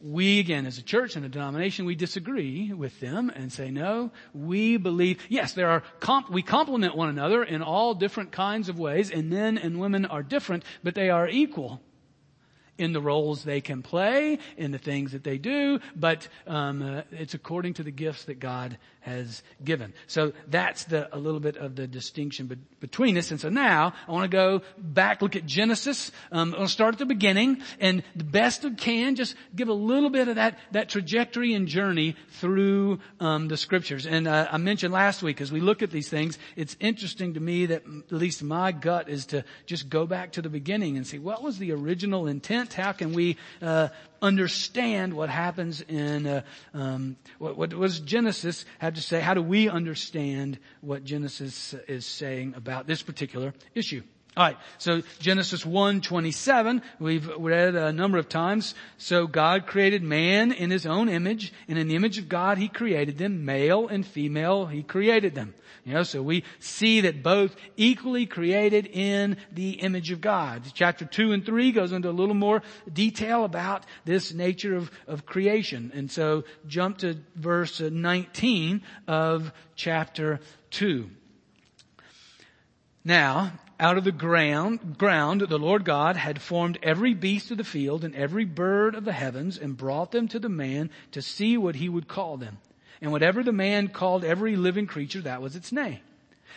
we 0.00 0.40
again 0.40 0.66
as 0.66 0.78
a 0.78 0.82
church 0.82 1.14
and 1.14 1.24
a 1.24 1.28
denomination 1.28 1.84
we 1.84 1.94
disagree 1.94 2.72
with 2.72 2.98
them 2.98 3.30
and 3.34 3.52
say 3.52 3.70
no 3.70 4.10
we 4.34 4.76
believe 4.76 5.24
yes 5.28 5.52
there 5.52 5.70
are 5.70 5.84
comp- 6.00 6.30
we 6.30 6.42
complement 6.42 6.96
one 6.96 7.08
another 7.08 7.44
in 7.44 7.62
all 7.62 7.94
different 7.94 8.32
kinds 8.32 8.68
of 8.68 8.78
ways 8.78 9.08
and 9.10 9.30
men 9.30 9.56
and 9.56 9.78
women 9.78 10.04
are 10.04 10.24
different 10.24 10.64
but 10.82 10.96
they 10.96 11.10
are 11.10 11.28
equal 11.28 11.80
in 12.78 12.92
the 12.92 13.00
roles 13.00 13.44
they 13.44 13.60
can 13.60 13.82
play, 13.82 14.38
in 14.56 14.70
the 14.70 14.78
things 14.78 15.12
that 15.12 15.24
they 15.24 15.36
do, 15.36 15.80
but 15.94 16.28
um, 16.46 16.82
uh, 16.82 17.02
it's 17.10 17.34
according 17.34 17.74
to 17.74 17.82
the 17.82 17.90
gifts 17.90 18.24
that 18.24 18.38
God 18.38 18.78
has 19.08 19.42
given. 19.64 19.92
So 20.06 20.32
that's 20.46 20.84
the 20.84 21.14
a 21.14 21.18
little 21.18 21.40
bit 21.40 21.56
of 21.56 21.76
the 21.76 21.86
distinction 21.86 22.46
be- 22.46 22.56
between 22.80 23.16
us. 23.16 23.30
And 23.30 23.40
so 23.40 23.48
now 23.48 23.94
I 24.06 24.12
want 24.12 24.30
to 24.30 24.36
go 24.36 24.62
back, 24.76 25.22
look 25.22 25.36
at 25.36 25.46
Genesis. 25.46 26.12
Um, 26.30 26.54
I'll 26.58 26.68
start 26.68 26.94
at 26.94 26.98
the 26.98 27.06
beginning, 27.06 27.62
and 27.80 28.02
the 28.14 28.24
best 28.24 28.64
I 28.64 28.70
can, 28.70 29.16
just 29.16 29.34
give 29.56 29.68
a 29.68 29.72
little 29.72 30.10
bit 30.10 30.28
of 30.28 30.36
that 30.36 30.58
that 30.72 30.88
trajectory 30.88 31.54
and 31.54 31.66
journey 31.66 32.16
through 32.40 33.00
um, 33.20 33.48
the 33.48 33.56
scriptures. 33.56 34.06
And 34.06 34.28
uh, 34.28 34.48
I 34.50 34.58
mentioned 34.58 34.92
last 34.92 35.22
week 35.22 35.40
as 35.40 35.50
we 35.50 35.60
look 35.60 35.82
at 35.82 35.90
these 35.90 36.08
things, 36.08 36.38
it's 36.56 36.76
interesting 36.80 37.34
to 37.34 37.40
me 37.40 37.66
that 37.66 37.82
at 37.84 38.12
least 38.12 38.42
my 38.42 38.72
gut 38.72 39.08
is 39.08 39.26
to 39.26 39.44
just 39.66 39.88
go 39.88 40.06
back 40.06 40.32
to 40.32 40.42
the 40.42 40.48
beginning 40.48 40.96
and 40.96 41.06
see 41.06 41.18
what 41.18 41.42
was 41.42 41.58
the 41.58 41.72
original 41.72 42.26
intent. 42.26 42.74
How 42.74 42.92
can 42.92 43.12
we 43.12 43.36
uh, 43.62 43.88
understand 44.20 45.14
what 45.14 45.28
happens 45.28 45.80
in 45.80 46.26
uh, 46.26 46.42
um, 46.74 47.16
what, 47.38 47.56
what 47.56 47.74
was 47.74 48.00
Genesis 48.00 48.64
have 48.78 48.94
to 48.94 49.02
say? 49.02 49.20
How 49.20 49.34
do 49.34 49.42
we 49.42 49.68
understand 49.68 50.58
what 50.80 51.04
Genesis 51.04 51.74
is 51.86 52.06
saying 52.06 52.54
about 52.56 52.86
this 52.86 53.02
particular 53.02 53.54
issue? 53.74 54.02
All 54.38 54.44
right. 54.44 54.56
So 54.78 55.02
Genesis 55.18 55.64
1:27, 55.64 56.80
we've 57.00 57.26
read 57.38 57.74
a 57.74 57.92
number 57.92 58.18
of 58.18 58.28
times. 58.28 58.76
So 58.96 59.26
God 59.26 59.66
created 59.66 60.04
man 60.04 60.52
in 60.52 60.70
his 60.70 60.86
own 60.86 61.08
image, 61.08 61.52
and 61.66 61.76
in 61.76 61.88
the 61.88 61.96
image 61.96 62.18
of 62.18 62.28
God 62.28 62.56
he 62.56 62.68
created 62.68 63.18
them, 63.18 63.44
male 63.44 63.88
and 63.88 64.06
female 64.06 64.66
he 64.66 64.84
created 64.84 65.34
them. 65.34 65.54
You 65.84 65.94
know, 65.94 66.04
so 66.04 66.22
we 66.22 66.44
see 66.60 67.00
that 67.00 67.20
both 67.20 67.56
equally 67.76 68.26
created 68.26 68.86
in 68.86 69.38
the 69.50 69.70
image 69.70 70.12
of 70.12 70.20
God. 70.20 70.62
Chapter 70.72 71.04
2 71.04 71.32
and 71.32 71.44
3 71.44 71.72
goes 71.72 71.90
into 71.90 72.08
a 72.08 72.12
little 72.12 72.36
more 72.36 72.62
detail 72.92 73.42
about 73.42 73.86
this 74.04 74.32
nature 74.32 74.76
of, 74.76 74.92
of 75.08 75.26
creation. 75.26 75.90
And 75.92 76.12
so 76.12 76.44
jump 76.68 76.98
to 76.98 77.16
verse 77.34 77.80
19 77.80 78.82
of 79.08 79.52
chapter 79.74 80.38
2. 80.70 81.10
Now, 83.04 83.52
out 83.80 83.96
of 83.96 84.04
the 84.04 84.12
ground, 84.12 84.98
ground, 84.98 85.42
the 85.42 85.58
Lord 85.58 85.84
God 85.84 86.16
had 86.16 86.42
formed 86.42 86.78
every 86.82 87.14
beast 87.14 87.50
of 87.50 87.58
the 87.58 87.64
field 87.64 88.04
and 88.04 88.14
every 88.14 88.44
bird 88.44 88.94
of 88.94 89.04
the 89.04 89.12
heavens 89.12 89.56
and 89.56 89.76
brought 89.76 90.10
them 90.10 90.26
to 90.28 90.38
the 90.38 90.48
man 90.48 90.90
to 91.12 91.22
see 91.22 91.56
what 91.56 91.76
he 91.76 91.88
would 91.88 92.08
call 92.08 92.36
them. 92.36 92.58
And 93.00 93.12
whatever 93.12 93.44
the 93.44 93.52
man 93.52 93.88
called 93.88 94.24
every 94.24 94.56
living 94.56 94.86
creature, 94.86 95.20
that 95.22 95.40
was 95.40 95.54
its 95.54 95.70
name. 95.70 96.00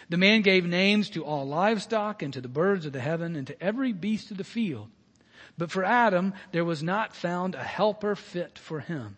The 0.09 0.17
man 0.17 0.41
gave 0.41 0.65
names 0.65 1.09
to 1.11 1.23
all 1.23 1.47
livestock 1.47 2.23
and 2.23 2.33
to 2.33 2.41
the 2.41 2.47
birds 2.47 2.85
of 2.85 2.93
the 2.93 2.99
heaven 2.99 3.35
and 3.35 3.45
to 3.47 3.63
every 3.63 3.93
beast 3.93 4.31
of 4.31 4.37
the 4.37 4.43
field. 4.43 4.89
But 5.57 5.69
for 5.69 5.83
Adam, 5.83 6.33
there 6.51 6.65
was 6.65 6.81
not 6.81 7.15
found 7.15 7.53
a 7.53 7.63
helper 7.63 8.15
fit 8.15 8.57
for 8.57 8.79
him. 8.79 9.17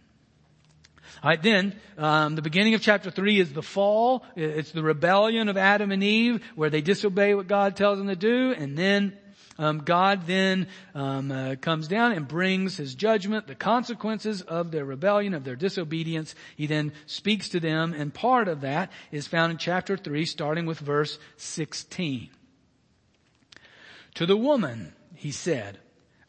Alright, 1.23 1.43
then, 1.43 1.75
um, 1.99 2.35
the 2.35 2.41
beginning 2.41 2.73
of 2.73 2.81
chapter 2.81 3.11
3 3.11 3.39
is 3.39 3.53
the 3.53 3.61
fall. 3.61 4.25
It's 4.35 4.71
the 4.71 4.81
rebellion 4.81 5.49
of 5.49 5.57
Adam 5.57 5.91
and 5.91 6.03
Eve 6.03 6.43
where 6.55 6.71
they 6.71 6.81
disobey 6.81 7.35
what 7.35 7.47
God 7.47 7.75
tells 7.75 7.99
them 7.99 8.07
to 8.07 8.15
do. 8.15 8.53
And 8.57 8.75
then 8.75 9.17
um, 9.59 9.79
God 9.79 10.25
then 10.25 10.67
um, 10.95 11.31
uh, 11.31 11.55
comes 11.61 11.87
down 11.87 12.13
and 12.13 12.27
brings 12.27 12.77
His 12.77 12.95
judgment, 12.95 13.45
the 13.45 13.53
consequences 13.53 14.41
of 14.41 14.71
their 14.71 14.83
rebellion, 14.83 15.35
of 15.35 15.43
their 15.43 15.55
disobedience. 15.55 16.33
He 16.55 16.65
then 16.65 16.93
speaks 17.05 17.49
to 17.49 17.59
them, 17.59 17.93
and 17.93 18.11
part 18.11 18.47
of 18.47 18.61
that 18.61 18.91
is 19.11 19.27
found 19.27 19.51
in 19.51 19.57
chapter 19.59 19.97
three, 19.97 20.25
starting 20.25 20.65
with 20.65 20.79
verse 20.79 21.19
sixteen. 21.37 22.29
To 24.15 24.25
the 24.25 24.37
woman, 24.37 24.93
He 25.13 25.31
said, 25.31 25.77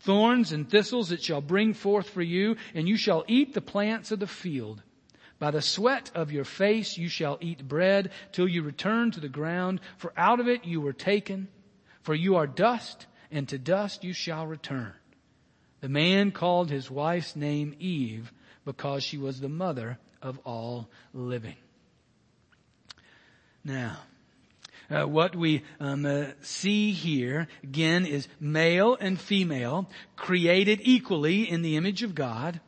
Thorns 0.00 0.52
and 0.52 0.68
thistles 0.68 1.12
it 1.12 1.22
shall 1.22 1.40
bring 1.40 1.74
forth 1.74 2.08
for 2.08 2.22
you, 2.22 2.56
and 2.74 2.88
you 2.88 2.96
shall 2.96 3.24
eat 3.28 3.52
the 3.52 3.60
plants 3.60 4.10
of 4.10 4.18
the 4.18 4.26
field. 4.26 4.82
By 5.38 5.50
the 5.50 5.62
sweat 5.62 6.10
of 6.14 6.32
your 6.32 6.44
face 6.44 6.98
you 6.98 7.08
shall 7.08 7.38
eat 7.40 7.68
bread 7.68 8.10
till 8.32 8.48
you 8.48 8.62
return 8.62 9.10
to 9.12 9.20
the 9.20 9.28
ground, 9.28 9.80
for 9.98 10.12
out 10.16 10.40
of 10.40 10.48
it 10.48 10.64
you 10.64 10.80
were 10.80 10.92
taken. 10.92 11.48
For 12.02 12.14
you 12.14 12.36
are 12.36 12.46
dust, 12.46 13.06
and 13.30 13.48
to 13.48 13.58
dust 13.58 14.02
you 14.02 14.12
shall 14.12 14.46
return. 14.46 14.92
The 15.80 15.88
man 15.88 16.30
called 16.30 16.70
his 16.70 16.90
wife's 16.90 17.36
name 17.36 17.74
Eve 17.78 18.32
because 18.64 19.02
she 19.02 19.18
was 19.18 19.40
the 19.40 19.48
mother 19.48 19.98
of 20.22 20.38
all 20.44 20.88
living. 21.12 21.56
Now, 23.64 23.98
uh, 24.90 25.04
what 25.04 25.36
we 25.36 25.62
um, 25.78 26.04
uh, 26.04 26.26
see 26.42 26.92
here 26.92 27.48
again 27.62 28.06
is 28.06 28.28
male 28.40 28.96
and 29.00 29.20
female 29.20 29.88
created 30.16 30.80
equally 30.82 31.48
in 31.48 31.62
the 31.62 31.76
image 31.76 32.02
of 32.02 32.14
God. 32.14 32.60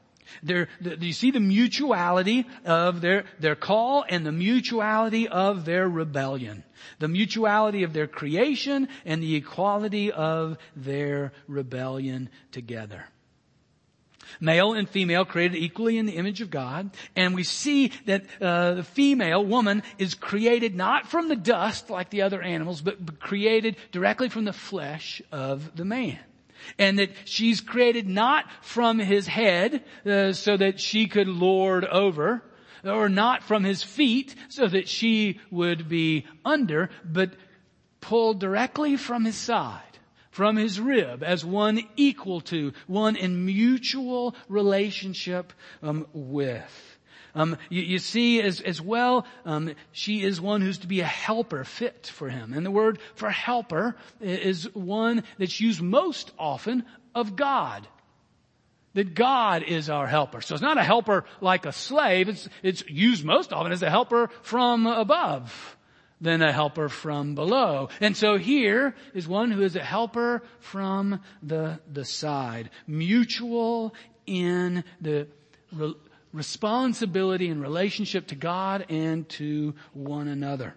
There, 0.43 0.69
do 0.81 0.97
you 1.07 1.13
see 1.13 1.31
the 1.31 1.41
mutuality 1.41 2.47
of 2.65 3.01
their, 3.01 3.25
their 3.39 3.55
call 3.55 4.05
and 4.09 4.25
the 4.25 4.33
mutuality 4.33 5.29
of 5.29 5.65
their 5.65 5.89
rebellion? 5.89 6.65
The 7.01 7.09
mutuality 7.09 7.83
of 7.83 7.93
their 7.93 8.07
creation 8.07 8.89
and 9.05 9.23
the 9.23 9.37
equality 9.37 10.11
of 10.11 10.57
their 10.75 11.33
rebellion 11.49 12.31
together. 12.51 13.05
Male 14.41 14.75
and 14.75 14.89
female 14.89 15.25
created 15.25 15.57
equally 15.57 15.99
in 15.99 16.07
the 16.07 16.17
image 16.17 16.41
of 16.41 16.51
God. 16.51 16.91
And 17.17 17.35
we 17.35 17.45
see 17.45 17.93
that 18.07 18.25
uh, 18.41 18.75
the 18.75 18.85
female 18.85 19.45
woman 19.45 19.83
is 19.99 20.15
created 20.15 20.75
not 20.75 21.09
from 21.09 21.29
the 21.29 21.37
dust 21.37 21.91
like 21.91 22.11
the 22.11 22.23
other 22.23 22.43
animals, 22.43 22.81
but, 22.81 23.21
created 23.21 23.77
directly 23.93 24.29
from 24.29 24.45
the 24.45 24.53
flesh 24.53 25.23
of 25.31 25.77
the 25.77 25.85
man 25.85 26.19
and 26.79 26.99
that 26.99 27.11
she's 27.25 27.61
created 27.61 28.09
not 28.09 28.45
from 28.61 28.99
his 28.99 29.27
head 29.27 29.83
uh, 30.07 30.33
so 30.33 30.57
that 30.57 30.81
she 30.81 31.07
could 31.07 31.29
lord 31.29 31.85
over 31.85 32.43
or 32.85 33.09
not 33.09 33.43
from 33.43 33.65
his 33.65 33.83
feet 33.83 34.35
so 34.49 34.67
that 34.67 34.89
she 34.89 35.41
would 35.51 35.89
be 35.89 36.27
under 36.45 36.91
but 37.05 37.33
pulled 38.01 38.41
directly 38.41 38.97
from 38.97 39.25
his 39.25 39.37
side 39.37 39.92
from 40.33 40.57
his 40.57 40.81
rib 40.81 41.23
as 41.23 41.45
one 41.45 41.81
equal 41.95 42.41
to, 42.41 42.73
one 42.89 43.15
in 43.17 43.45
mutual 43.47 44.35
relationship 44.49 45.53
um, 45.83 46.07
with. 46.13 46.99
Um, 47.35 47.57
you, 47.69 47.83
you, 47.83 47.99
see 47.99 48.41
as, 48.41 48.61
as 48.61 48.81
well, 48.81 49.27
um, 49.45 49.75
she 49.93 50.23
is 50.23 50.41
one 50.41 50.61
who's 50.61 50.79
to 50.79 50.87
be 50.87 51.01
a 51.01 51.07
helper 51.07 51.65
fit 51.65 52.07
for 52.07 52.29
him. 52.29 52.53
And 52.53 52.67
the 52.67 52.71
word 52.71 52.99
for 53.15 53.31
helper 53.31 53.95
is 54.21 54.65
one 54.75 55.23
that's 55.39 55.61
used 55.61 55.81
most 55.81 56.31
often 56.39 56.85
of 57.15 57.37
God. 57.37 57.87
That 58.95 59.15
God 59.15 59.63
is 59.63 59.89
our 59.89 60.07
helper. 60.07 60.43
So 60.43 60.55
it's 60.55 60.63
not 60.63 60.77
a 60.77 60.83
helper 60.83 61.25
like 61.41 61.65
a 61.65 61.73
slave. 61.73 62.29
It's, 62.29 62.49
it's 62.63 62.87
used 62.89 63.25
most 63.25 63.53
often 63.53 63.73
as 63.73 63.83
a 63.83 63.89
helper 63.89 64.29
from 64.43 64.87
above 64.87 65.77
than 66.23 66.41
a 66.41 66.53
helper 66.53 66.89
from 66.89 67.35
below. 67.35 67.89
And 68.01 68.17
so 68.17 68.39
here 68.39 68.95
is 69.13 69.29
one 69.29 69.51
who 69.51 69.63
is 69.63 69.77
a 69.77 69.83
helper 69.83 70.43
from 70.61 71.21
the, 71.43 71.81
the 71.93 72.05
side. 72.05 72.71
Mutual 72.87 73.93
in 74.25 74.85
the 75.01 75.27
re- 75.73 75.95
responsibility 76.33 77.49
and 77.49 77.61
relationship 77.61 78.29
to 78.29 78.37
God 78.37 78.87
and 78.89 79.29
to 79.31 79.75
one 79.93 80.29
another. 80.29 80.75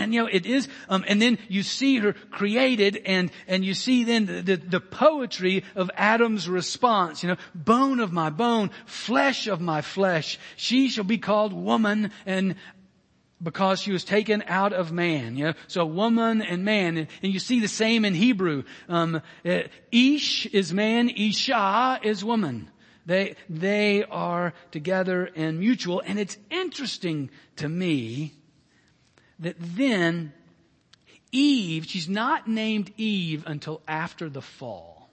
And 0.00 0.14
you 0.14 0.22
know, 0.22 0.28
it 0.30 0.46
is, 0.46 0.68
um, 0.88 1.04
and 1.08 1.20
then 1.20 1.38
you 1.48 1.64
see 1.64 1.98
her 1.98 2.12
created 2.12 3.00
and, 3.04 3.32
and 3.48 3.64
you 3.64 3.74
see 3.74 4.04
then 4.04 4.26
the, 4.26 4.42
the, 4.42 4.56
the, 4.56 4.80
poetry 4.80 5.64
of 5.74 5.90
Adam's 5.96 6.48
response, 6.48 7.24
you 7.24 7.30
know, 7.30 7.36
bone 7.52 7.98
of 7.98 8.12
my 8.12 8.30
bone, 8.30 8.70
flesh 8.86 9.48
of 9.48 9.60
my 9.60 9.80
flesh. 9.80 10.38
She 10.56 10.88
shall 10.88 11.02
be 11.02 11.18
called 11.18 11.52
woman 11.52 12.12
and 12.26 12.54
because 13.42 13.80
she 13.80 13.92
was 13.92 14.04
taken 14.04 14.42
out 14.46 14.72
of 14.72 14.92
man. 14.92 15.36
You 15.36 15.46
know, 15.46 15.52
so 15.66 15.84
woman 15.86 16.42
and 16.42 16.64
man, 16.64 16.96
and, 16.98 17.08
you 17.22 17.38
see 17.38 17.60
the 17.60 17.68
same 17.68 18.04
in 18.04 18.14
Hebrew. 18.14 18.64
Um, 18.88 19.22
uh, 19.44 19.60
Ish 19.92 20.46
is 20.46 20.72
man, 20.72 21.08
Isha 21.08 22.00
is 22.02 22.24
woman. 22.24 22.70
They 23.06 23.36
they 23.48 24.04
are 24.04 24.52
together 24.70 25.30
and 25.34 25.58
mutual, 25.58 26.02
and 26.04 26.18
it's 26.18 26.36
interesting 26.50 27.30
to 27.56 27.68
me 27.68 28.34
that 29.38 29.56
then 29.58 30.32
Eve, 31.32 31.86
she's 31.86 32.08
not 32.08 32.48
named 32.48 32.92
Eve 32.96 33.44
until 33.46 33.80
after 33.86 34.28
the 34.28 34.42
fall. 34.42 35.10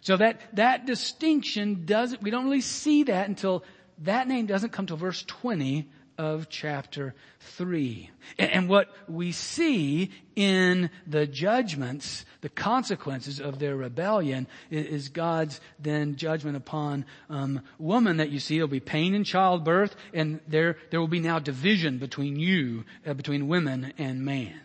So 0.00 0.16
that 0.16 0.40
that 0.54 0.86
distinction 0.86 1.84
doesn't. 1.84 2.22
We 2.22 2.30
don't 2.30 2.44
really 2.44 2.60
see 2.60 3.04
that 3.04 3.28
until 3.28 3.64
that 3.98 4.26
name 4.26 4.46
doesn't 4.46 4.70
come 4.70 4.86
to 4.86 4.96
verse 4.96 5.22
twenty 5.26 5.88
of 6.18 6.48
chapter 6.48 7.14
3. 7.40 8.10
And 8.38 8.68
what 8.68 8.88
we 9.08 9.32
see 9.32 10.10
in 10.36 10.90
the 11.06 11.26
judgments, 11.26 12.24
the 12.40 12.48
consequences 12.48 13.40
of 13.40 13.58
their 13.58 13.76
rebellion 13.76 14.46
is 14.70 15.08
God's 15.08 15.60
then 15.78 16.16
judgment 16.16 16.56
upon 16.56 17.04
um, 17.28 17.60
woman 17.78 18.18
that 18.18 18.30
you 18.30 18.38
see. 18.38 18.56
There'll 18.56 18.68
be 18.68 18.80
pain 18.80 19.14
in 19.14 19.24
childbirth 19.24 19.94
and 20.12 20.40
there, 20.46 20.76
there 20.90 21.00
will 21.00 21.08
be 21.08 21.20
now 21.20 21.38
division 21.38 21.98
between 21.98 22.36
you, 22.36 22.84
uh, 23.06 23.14
between 23.14 23.48
women 23.48 23.92
and 23.98 24.24
man. 24.24 24.60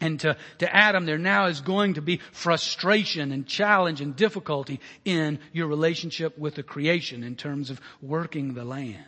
And 0.00 0.20
to, 0.20 0.36
to 0.58 0.74
Adam, 0.74 1.06
there 1.06 1.18
now 1.18 1.46
is 1.46 1.60
going 1.60 1.94
to 1.94 2.02
be 2.02 2.20
frustration 2.32 3.32
and 3.32 3.46
challenge 3.46 4.00
and 4.00 4.14
difficulty 4.14 4.80
in 5.04 5.38
your 5.52 5.66
relationship 5.66 6.36
with 6.36 6.56
the 6.56 6.62
creation 6.62 7.22
in 7.22 7.36
terms 7.36 7.70
of 7.70 7.80
working 8.02 8.54
the 8.54 8.64
land. 8.64 9.04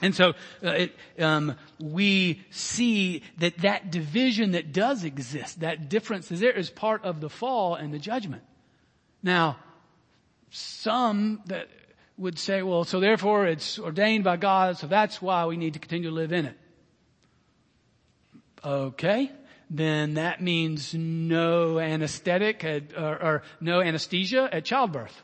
And 0.00 0.14
so 0.14 0.30
uh, 0.64 0.70
it, 0.70 0.96
um, 1.18 1.56
we 1.80 2.42
see 2.50 3.22
that 3.38 3.58
that 3.58 3.90
division 3.90 4.52
that 4.52 4.72
does 4.72 5.04
exist, 5.04 5.60
that 5.60 5.88
difference 5.88 6.30
is 6.32 6.40
there, 6.40 6.52
is 6.52 6.70
part 6.70 7.04
of 7.04 7.20
the 7.20 7.28
fall 7.28 7.74
and 7.74 7.92
the 7.92 7.98
judgment. 7.98 8.42
Now, 9.22 9.58
some 10.50 11.40
that 11.46 11.68
would 12.16 12.38
say, 12.38 12.62
well, 12.62 12.84
so 12.84 13.00
therefore 13.00 13.46
it's 13.46 13.78
ordained 13.78 14.24
by 14.24 14.36
God, 14.36 14.78
so 14.78 14.86
that's 14.86 15.20
why 15.20 15.46
we 15.46 15.56
need 15.56 15.74
to 15.74 15.78
continue 15.78 16.08
to 16.08 16.14
live 16.14 16.32
in 16.32 16.46
it. 16.46 16.58
Okay, 18.64 19.30
then 19.70 20.14
that 20.14 20.40
means 20.42 20.94
no 20.94 21.78
anesthetic 21.78 22.62
at, 22.64 22.96
or, 22.96 23.22
or 23.22 23.42
no 23.60 23.80
anesthesia 23.80 24.48
at 24.52 24.64
childbirth. 24.64 25.22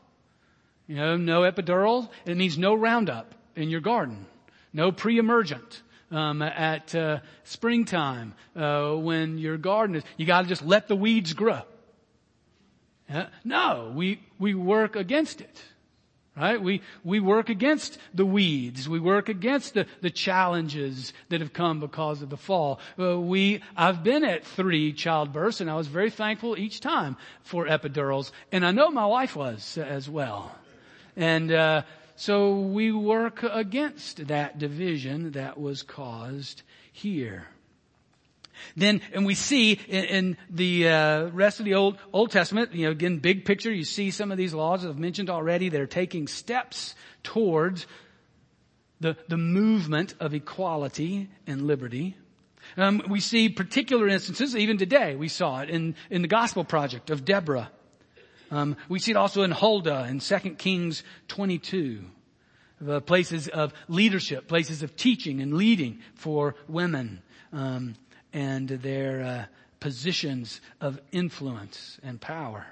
You 0.87 0.97
know, 0.97 1.17
no 1.17 1.43
epidural. 1.43 2.09
It 2.25 2.37
means 2.37 2.57
no 2.57 2.75
Roundup 2.75 3.35
in 3.55 3.69
your 3.69 3.81
garden. 3.81 4.27
No 4.73 4.93
pre-emergent. 4.93 5.83
Um, 6.11 6.41
at 6.41 6.95
uh, 6.95 7.19
springtime, 7.45 8.33
uh, 8.57 8.95
when 8.95 9.37
your 9.37 9.59
garden 9.59 9.97
is, 9.97 10.05
you 10.17 10.25
got 10.25 10.41
to 10.41 10.49
just 10.49 10.65
let 10.65 10.89
the 10.89 10.97
weeds 10.97 11.35
grow. 11.35 11.61
Uh, 13.13 13.25
no, 13.45 13.93
we 13.95 14.21
we 14.39 14.55
work 14.55 14.97
against 14.97 15.41
it, 15.43 15.63
right? 16.37 16.63
We 16.63 16.83
we 17.05 17.21
work 17.21 17.49
against 17.51 17.99
the 18.15 18.25
weeds. 18.25 18.89
We 18.89 19.01
work 19.01 19.29
against 19.29 19.75
the 19.75 19.87
the 20.01 20.11
challenges 20.11 21.13
that 21.29 21.41
have 21.41 21.53
come 21.53 21.81
because 21.81 22.23
of 22.23 22.29
the 22.29 22.37
fall. 22.37 22.81
Uh, 22.99 23.19
we 23.19 23.63
I've 23.77 24.03
been 24.03 24.25
at 24.25 24.45
three 24.45 24.93
childbirths, 24.93 25.61
and 25.61 25.71
I 25.71 25.75
was 25.77 25.89
very 25.89 26.11
thankful 26.11 26.59
each 26.59 26.81
time 26.81 27.17
for 27.43 27.67
epidurals, 27.67 28.31
and 28.53 28.65
I 28.65 28.73
know 28.73 28.91
my 28.91 29.07
wife 29.07 29.37
was 29.37 29.79
as 29.79 30.09
well. 30.09 30.55
And 31.17 31.51
uh, 31.51 31.83
so 32.19 32.59
we 32.59 32.91
work 32.91 33.45
against 33.45 34.27
that 34.27 34.59
division 34.59 35.31
that 35.33 35.57
was 35.61 35.85
caused 35.85 36.63
here. 36.93 37.47
Then, 38.77 39.03
and 39.13 39.25
we 39.25 39.37
see 39.37 39.75
in, 39.87 40.05
in 40.05 40.37
the 40.51 40.89
uh, 40.89 41.27
rest 41.29 41.61
of 41.61 41.65
the 41.65 41.75
Old 41.75 41.97
Old 42.13 42.33
Testament, 42.33 42.75
you 42.75 42.87
know, 42.87 42.91
again, 42.91 43.19
big 43.19 43.45
picture. 43.45 43.73
You 43.73 43.85
see 43.85 44.11
some 44.11 44.33
of 44.33 44.37
these 44.37 44.53
laws 44.53 44.85
I've 44.85 44.99
mentioned 44.99 45.31
already. 45.31 45.69
They're 45.69 45.87
taking 45.87 46.27
steps 46.27 46.97
towards 47.23 47.87
the 48.99 49.17
the 49.29 49.37
movement 49.37 50.17
of 50.19 50.35
equality 50.35 51.31
and 51.47 51.69
liberty. 51.69 52.17
Um, 52.77 53.01
we 53.09 53.21
see 53.21 53.49
particular 53.49 54.09
instances, 54.09 54.57
even 54.57 54.77
today. 54.77 55.15
We 55.15 55.29
saw 55.29 55.61
it 55.61 55.71
in 55.71 55.95
in 56.11 56.23
the 56.23 56.29
Gospel 56.29 56.65
Project 56.65 57.11
of 57.11 57.25
Deborah 57.25 57.71
um, 58.51 58.77
we 58.89 58.99
see 58.99 59.13
it 59.13 59.17
also 59.17 59.43
in 59.43 59.51
Huldah 59.51 60.07
in 60.09 60.21
2 60.21 60.55
Kings 60.57 61.03
22. 61.29 62.05
The 62.81 63.01
places 63.01 63.49
of 63.49 63.73
leadership, 63.89 64.47
places 64.47 64.83
of 64.83 64.95
teaching 64.95 65.41
and 65.41 65.55
leading 65.55 65.99
for 66.15 66.55
women, 66.69 67.23
um, 67.53 67.97
and 68.33 68.69
their 68.69 69.23
uh, 69.23 69.45
positions 69.81 70.61
of 70.81 71.01
influence 71.11 71.99
and 72.03 72.21
power. 72.21 72.67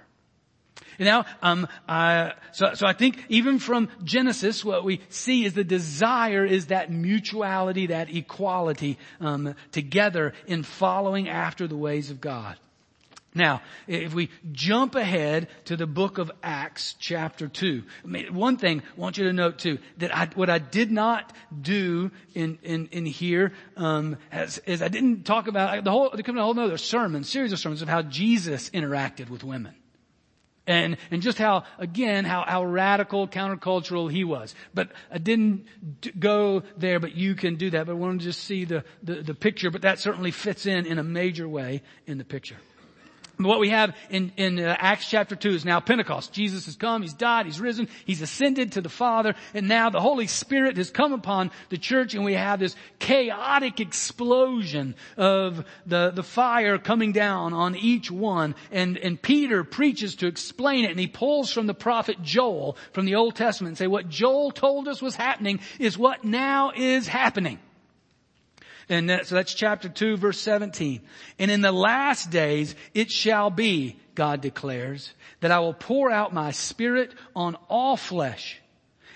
Now, 0.99 1.27
um, 1.43 1.67
uh, 1.89 2.31
so, 2.53 2.75
so 2.75 2.87
I 2.87 2.93
think 2.93 3.25
even 3.29 3.59
from 3.59 3.89
Genesis, 4.05 4.65
what 4.65 4.85
we 4.85 5.01
see 5.09 5.45
is 5.45 5.55
the 5.55 5.65
desire 5.65 6.45
is 6.45 6.67
that 6.67 6.91
mutuality, 6.91 7.89
that 7.89 8.15
equality 8.15 8.99
um, 9.21 9.55
together 9.73 10.33
in 10.47 10.63
following 10.63 11.29
after 11.29 11.67
the 11.67 11.77
ways 11.77 12.11
of 12.11 12.21
God. 12.21 12.57
Now, 13.37 13.61
if 13.87 14.15
we 14.15 14.31
jump 14.51 14.95
ahead 14.95 15.49
to 15.67 15.77
the 15.77 15.87
book 15.87 16.17
of 16.17 16.33
Acts 16.43 16.97
chapter 16.99 17.49
2, 17.49 17.83
I 18.03 18.07
mean, 18.07 18.35
one 18.35 18.57
thing 18.57 18.81
I 18.81 19.01
want 19.01 19.19
you 19.19 19.25
to 19.25 19.33
note 19.35 19.59
too, 19.59 19.79
that 19.99 20.17
I, 20.17 20.31
what 20.35 20.49
I 20.49 20.59
did 20.59 20.91
not 20.91 21.35
do 21.61 22.11
in, 22.35 22.59
in, 22.63 22.87
in 22.93 23.05
here, 23.05 23.53
um, 23.77 24.17
is 24.33 24.81
I 24.81 24.89
didn't 24.89 25.25
talk 25.25 25.49
about, 25.49 25.85
the 25.85 25.91
whole, 25.91 26.09
a 26.09 26.33
whole 26.33 26.59
other 26.59 26.79
sermon, 26.79 27.25
series 27.25 27.53
of 27.53 27.59
sermons 27.59 27.83
of 27.83 27.91
how 27.91 28.01
Jesus 28.01 28.71
interacted 28.71 29.29
with 29.29 29.45
women. 29.45 29.75
And, 30.67 30.97
and 31.11 31.21
just 31.21 31.37
how, 31.37 31.65
again, 31.79 32.25
how, 32.25 32.43
how 32.45 32.65
radical, 32.65 33.29
countercultural 33.29 34.11
he 34.11 34.25
was. 34.25 34.55
But 34.73 34.93
I 35.13 35.19
didn't 35.19 35.67
d- 36.01 36.11
go 36.19 36.63
there, 36.79 37.01
but 37.01 37.15
you 37.15 37.35
can 37.35 37.57
do 37.57 37.69
that. 37.71 37.87
But 37.87 37.93
I 37.93 37.95
want 37.97 38.19
to 38.21 38.25
just 38.25 38.43
see 38.45 38.65
the, 38.65 38.83
the, 39.03 39.23
the 39.23 39.35
picture, 39.35 39.71
but 39.71 39.83
that 39.83 40.01
certainly 40.01 40.31
fits 40.33 40.65
in 40.65 40.87
in 40.87 40.99
a 40.99 41.05
major 41.05 41.47
way 41.47 41.83
in 42.07 42.19
the 42.19 42.25
picture. 42.25 42.57
What 43.39 43.61
we 43.61 43.69
have 43.69 43.95
in, 44.09 44.33
in 44.39 44.59
uh, 44.59 44.75
Acts 44.79 45.11
chapter 45.11 45.37
2 45.37 45.51
is 45.51 45.65
now 45.65 45.79
Pentecost. 45.79 46.33
Jesus 46.33 46.65
has 46.65 46.77
come, 46.77 47.03
He's 47.03 47.13
died, 47.13 47.45
He's 47.45 47.61
risen, 47.61 47.89
He's 48.07 48.23
ascended 48.23 48.73
to 48.73 48.81
the 48.81 48.89
Father, 48.89 49.35
and 49.53 49.69
now 49.69 49.91
the 49.91 50.01
Holy 50.01 50.27
Spirit 50.27 50.79
has 50.79 50.91
come 50.91 51.13
upon 51.13 51.51
the 51.69 51.77
church 51.77 52.15
and 52.15 52.25
we 52.25 52.33
have 52.33 52.61
this 52.61 52.75
chaotic 52.99 53.79
explosion 53.79 54.95
of 55.19 55.67
the, 55.85 56.13
the 56.13 56.23
fire 56.23 56.79
coming 56.79 57.13
down 57.13 57.53
on 57.53 57.77
each 57.77 58.11
one. 58.11 58.55
And, 58.73 58.97
and 58.97 59.21
Peter 59.21 59.65
preaches 59.65 60.17
to 60.17 60.27
explain 60.27 60.87
it 60.87 60.93
and 60.93 61.01
he 61.01 61.07
pulls 61.07 61.53
from 61.53 61.67
the 61.67 61.75
prophet 61.75 62.23
Joel 62.23 62.79
from 62.93 63.05
the 63.05 63.17
Old 63.17 63.37
Testament 63.37 63.73
and 63.73 63.79
say 63.79 63.87
what 63.87 64.09
Joel 64.09 64.51
told 64.51 64.89
us 64.89 65.03
was 65.03 65.15
happening 65.15 65.61
is 65.79 65.99
what 65.99 66.25
now 66.25 66.73
is 66.75 67.07
happening. 67.07 67.59
And 68.89 69.11
that, 69.11 69.27
so 69.27 69.35
that's 69.35 69.55
chapter 69.55 69.89
2 69.89 70.17
verse 70.17 70.41
17. 70.41 71.01
And 71.39 71.51
in 71.51 71.61
the 71.61 71.73
last 71.73 72.31
days 72.31 72.75
it 72.95 73.11
shall 73.11 73.51
be, 73.51 73.97
God 74.15 74.41
declares, 74.41 75.13
that 75.41 75.51
I 75.51 75.61
will 75.61 75.75
pour 75.75 76.11
out 76.11 76.33
my 76.33 76.53
spirit 76.53 77.13
on 77.35 77.57
all 77.69 77.97
flesh 77.97 78.61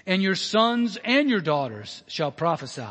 and 0.07 0.23
your 0.23 0.35
sons 0.35 0.99
and 1.05 1.31
your 1.31 1.41
daughters 1.41 2.03
shall 2.07 2.33
prophesy 2.33 2.83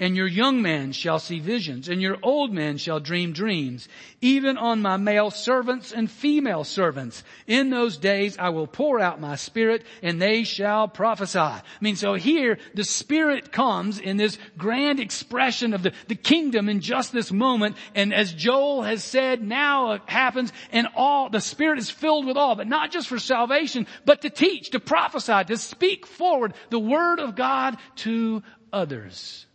and 0.00 0.16
your 0.16 0.26
young 0.26 0.62
men 0.62 0.92
shall 0.92 1.18
see 1.18 1.38
visions, 1.38 1.88
and 1.88 2.00
your 2.00 2.16
old 2.22 2.52
men 2.52 2.78
shall 2.78 2.98
dream 2.98 3.32
dreams, 3.32 3.86
even 4.22 4.56
on 4.56 4.80
my 4.80 4.96
male 4.96 5.30
servants 5.30 5.92
and 5.92 6.10
female 6.10 6.64
servants. 6.64 7.22
In 7.46 7.68
those 7.68 7.98
days 7.98 8.38
I 8.38 8.48
will 8.48 8.66
pour 8.66 8.98
out 8.98 9.20
my 9.20 9.36
spirit, 9.36 9.84
and 10.02 10.20
they 10.20 10.44
shall 10.44 10.88
prophesy. 10.88 11.38
I 11.38 11.62
mean, 11.82 11.96
so 11.96 12.14
here 12.14 12.58
the 12.72 12.82
spirit 12.82 13.52
comes 13.52 13.98
in 13.98 14.16
this 14.16 14.38
grand 14.56 15.00
expression 15.00 15.74
of 15.74 15.82
the, 15.82 15.92
the 16.08 16.14
kingdom 16.14 16.70
in 16.70 16.80
just 16.80 17.12
this 17.12 17.30
moment, 17.30 17.76
and 17.94 18.14
as 18.14 18.32
Joel 18.32 18.82
has 18.82 19.04
said, 19.04 19.46
now 19.46 19.92
it 19.92 20.02
happens, 20.06 20.50
and 20.72 20.88
all, 20.96 21.28
the 21.28 21.42
spirit 21.42 21.78
is 21.78 21.90
filled 21.90 22.24
with 22.24 22.38
all, 22.38 22.56
but 22.56 22.68
not 22.68 22.90
just 22.90 23.06
for 23.06 23.18
salvation, 23.18 23.86
but 24.06 24.22
to 24.22 24.30
teach, 24.30 24.70
to 24.70 24.80
prophesy, 24.80 25.44
to 25.44 25.58
speak 25.58 26.06
forward 26.06 26.54
the 26.70 26.78
word 26.78 27.20
of 27.20 27.36
God 27.36 27.76
to 27.96 28.42
others. 28.72 29.46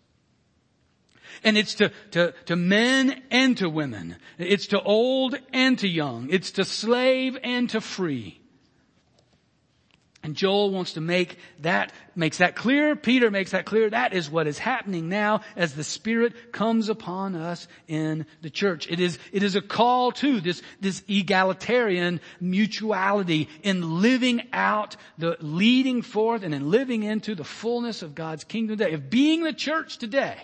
And 1.45 1.57
it's 1.57 1.75
to, 1.75 1.91
to, 2.11 2.33
to 2.47 2.55
men 2.57 3.21
and 3.31 3.55
to 3.59 3.69
women. 3.69 4.17
It's 4.37 4.67
to 4.67 4.81
old 4.81 5.35
and 5.53 5.79
to 5.79 5.87
young. 5.87 6.27
It's 6.31 6.51
to 6.51 6.65
slave 6.65 7.37
and 7.43 7.69
to 7.69 7.79
free. 7.79 8.41
And 10.23 10.35
Joel 10.35 10.71
wants 10.71 10.93
to 10.93 11.01
make 11.01 11.37
that, 11.59 11.93
makes 12.15 12.39
that 12.39 12.55
clear. 12.55 12.95
Peter 12.95 13.29
makes 13.29 13.51
that 13.51 13.65
clear. 13.65 13.91
That 13.91 14.11
is 14.11 14.27
what 14.27 14.47
is 14.47 14.57
happening 14.57 15.07
now 15.07 15.41
as 15.55 15.75
the 15.75 15.83
Spirit 15.83 16.51
comes 16.51 16.89
upon 16.89 17.35
us 17.35 17.67
in 17.87 18.25
the 18.41 18.49
church. 18.49 18.89
It 18.89 18.99
is, 18.99 19.19
it 19.31 19.43
is 19.43 19.55
a 19.55 19.61
call 19.61 20.13
to 20.13 20.41
this, 20.41 20.63
this 20.81 21.03
egalitarian 21.07 22.21
mutuality 22.41 23.49
in 23.61 24.01
living 24.01 24.47
out 24.51 24.95
the 25.19 25.37
leading 25.41 26.01
forth 26.01 26.41
and 26.41 26.55
in 26.55 26.71
living 26.71 27.03
into 27.03 27.35
the 27.35 27.43
fullness 27.43 28.01
of 28.01 28.15
God's 28.15 28.45
kingdom 28.45 28.79
today, 28.79 28.93
of 28.93 29.11
being 29.11 29.43
the 29.43 29.53
church 29.53 29.99
today. 29.99 30.37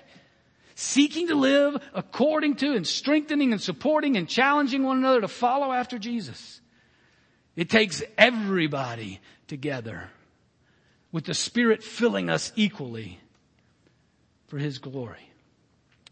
Seeking 0.82 1.28
to 1.28 1.36
live 1.36 1.80
according 1.94 2.56
to 2.56 2.74
and 2.74 2.88
strengthening 2.88 3.52
and 3.52 3.62
supporting 3.62 4.18
and 4.18 4.28
challenging 4.28 4.82
one 4.82 4.98
another 4.98 5.22
to 5.22 5.28
follow 5.28 5.72
after 5.72 6.00
Jesus. 6.00 6.60
It 7.56 7.70
takes 7.70 8.02
everybody 8.18 9.20
together 9.46 10.10
with 11.12 11.26
the 11.26 11.36
Spirit 11.36 11.84
filling 11.84 12.32
us 12.32 12.52
equally 12.56 13.20
for 14.48 14.58
His 14.58 14.80
glory. 14.80 15.30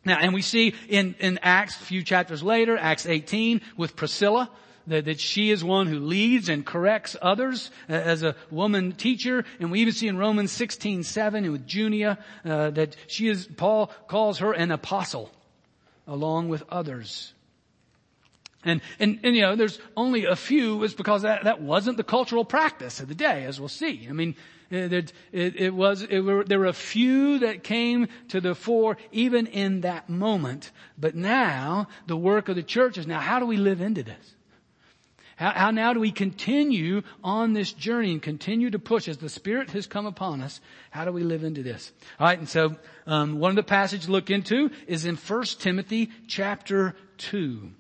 Now, 0.06 0.20
and 0.20 0.36
we 0.36 0.44
see 0.44 0.76
in, 0.88 1.16
in 1.20 1.40
Acts, 1.42 1.76
a 1.82 1.86
few 1.86 2.04
chapters 2.04 2.44
later, 2.44 2.78
Acts 2.78 3.08
18, 3.08 3.62
with 3.76 3.96
Priscilla, 3.96 4.52
that, 4.88 5.06
that 5.06 5.20
she 5.20 5.52
is 5.52 5.64
one 5.64 5.88
who 5.88 6.00
leads 6.00 6.50
and 6.50 6.66
corrects 6.66 7.16
others 7.22 7.72
uh, 7.90 7.94
as 7.94 8.24
a 8.24 8.36
woman 8.50 8.94
teacher. 8.94 9.46
And 9.60 9.72
we 9.72 9.82
even 9.82 9.94
see 9.94 10.08
in 10.08 10.18
Romans 10.18 10.52
16, 10.52 11.04
7 11.04 11.52
with 11.52 11.68
Junia, 11.68 12.18
uh, 12.46 12.72
that 12.72 12.96
she 13.08 13.28
is, 13.28 13.48
Paul 13.48 13.92
calls 14.08 14.40
her 14.40 14.54
an 14.54 14.72
apostle 14.72 15.32
along 16.08 16.50
with 16.50 16.64
others. 16.70 17.34
And, 18.66 18.82
and, 19.00 19.20
and, 19.24 19.36
you 19.36 19.42
know, 19.42 19.56
there's 19.56 19.80
only 19.96 20.26
a 20.26 20.36
few 20.36 20.84
is 20.84 20.94
because 20.94 21.22
that, 21.22 21.46
that 21.46 21.62
wasn't 21.62 21.96
the 21.96 22.04
cultural 22.04 22.44
practice 22.44 23.00
of 23.00 23.08
the 23.08 23.16
day, 23.16 23.46
as 23.46 23.58
we'll 23.58 23.70
see. 23.70 24.06
I 24.10 24.12
mean, 24.12 24.36
it, 24.70 25.14
it, 25.32 25.56
it 25.56 25.74
was, 25.74 26.04
it 26.04 26.20
were, 26.20 26.44
there 26.44 26.60
were 26.60 26.66
a 26.66 26.74
few 26.74 27.40
that 27.40 27.64
came 27.64 28.08
to 28.30 28.42
the 28.42 28.56
fore 28.56 28.98
even 29.12 29.48
in 29.48 29.82
that 29.82 30.10
moment. 30.10 30.72
But 30.98 31.16
now, 31.16 31.88
the 32.08 32.18
work 32.18 32.50
of 32.50 32.56
the 32.56 32.64
church 32.64 32.98
is 32.98 33.08
now, 33.08 33.20
how 33.20 33.40
do 33.40 33.46
we 33.46 33.58
live 33.58 33.80
into 33.80 34.04
this? 34.04 34.36
How, 35.40 35.52
how 35.52 35.72
now 35.72 35.94
do 35.94 36.00
we 36.00 36.12
continue 36.12 37.02
on 37.24 37.54
this 37.54 37.72
journey 37.72 38.12
and 38.12 38.22
continue 38.22 38.70
to 38.70 38.80
push 38.80 39.08
as 39.08 39.18
the 39.18 39.30
Spirit 39.30 39.72
has 39.72 39.88
come 39.88 40.06
upon 40.06 40.42
us? 40.42 40.60
How 40.92 41.06
do 41.06 41.12
we 41.12 41.24
live 41.24 41.44
into 41.44 41.64
this? 41.64 41.92
Alright, 42.20 42.40
and 42.40 42.50
so, 42.50 42.76
um, 43.08 43.40
one 43.40 43.50
of 43.50 43.56
the 43.56 43.64
passages 43.64 44.06
to 44.06 44.12
look 44.12 44.30
into 44.30 44.70
is 44.86 45.06
in 45.06 45.16
1 45.16 45.44
Timothy 45.60 46.12
chapter 46.28 46.96
2 47.18 47.72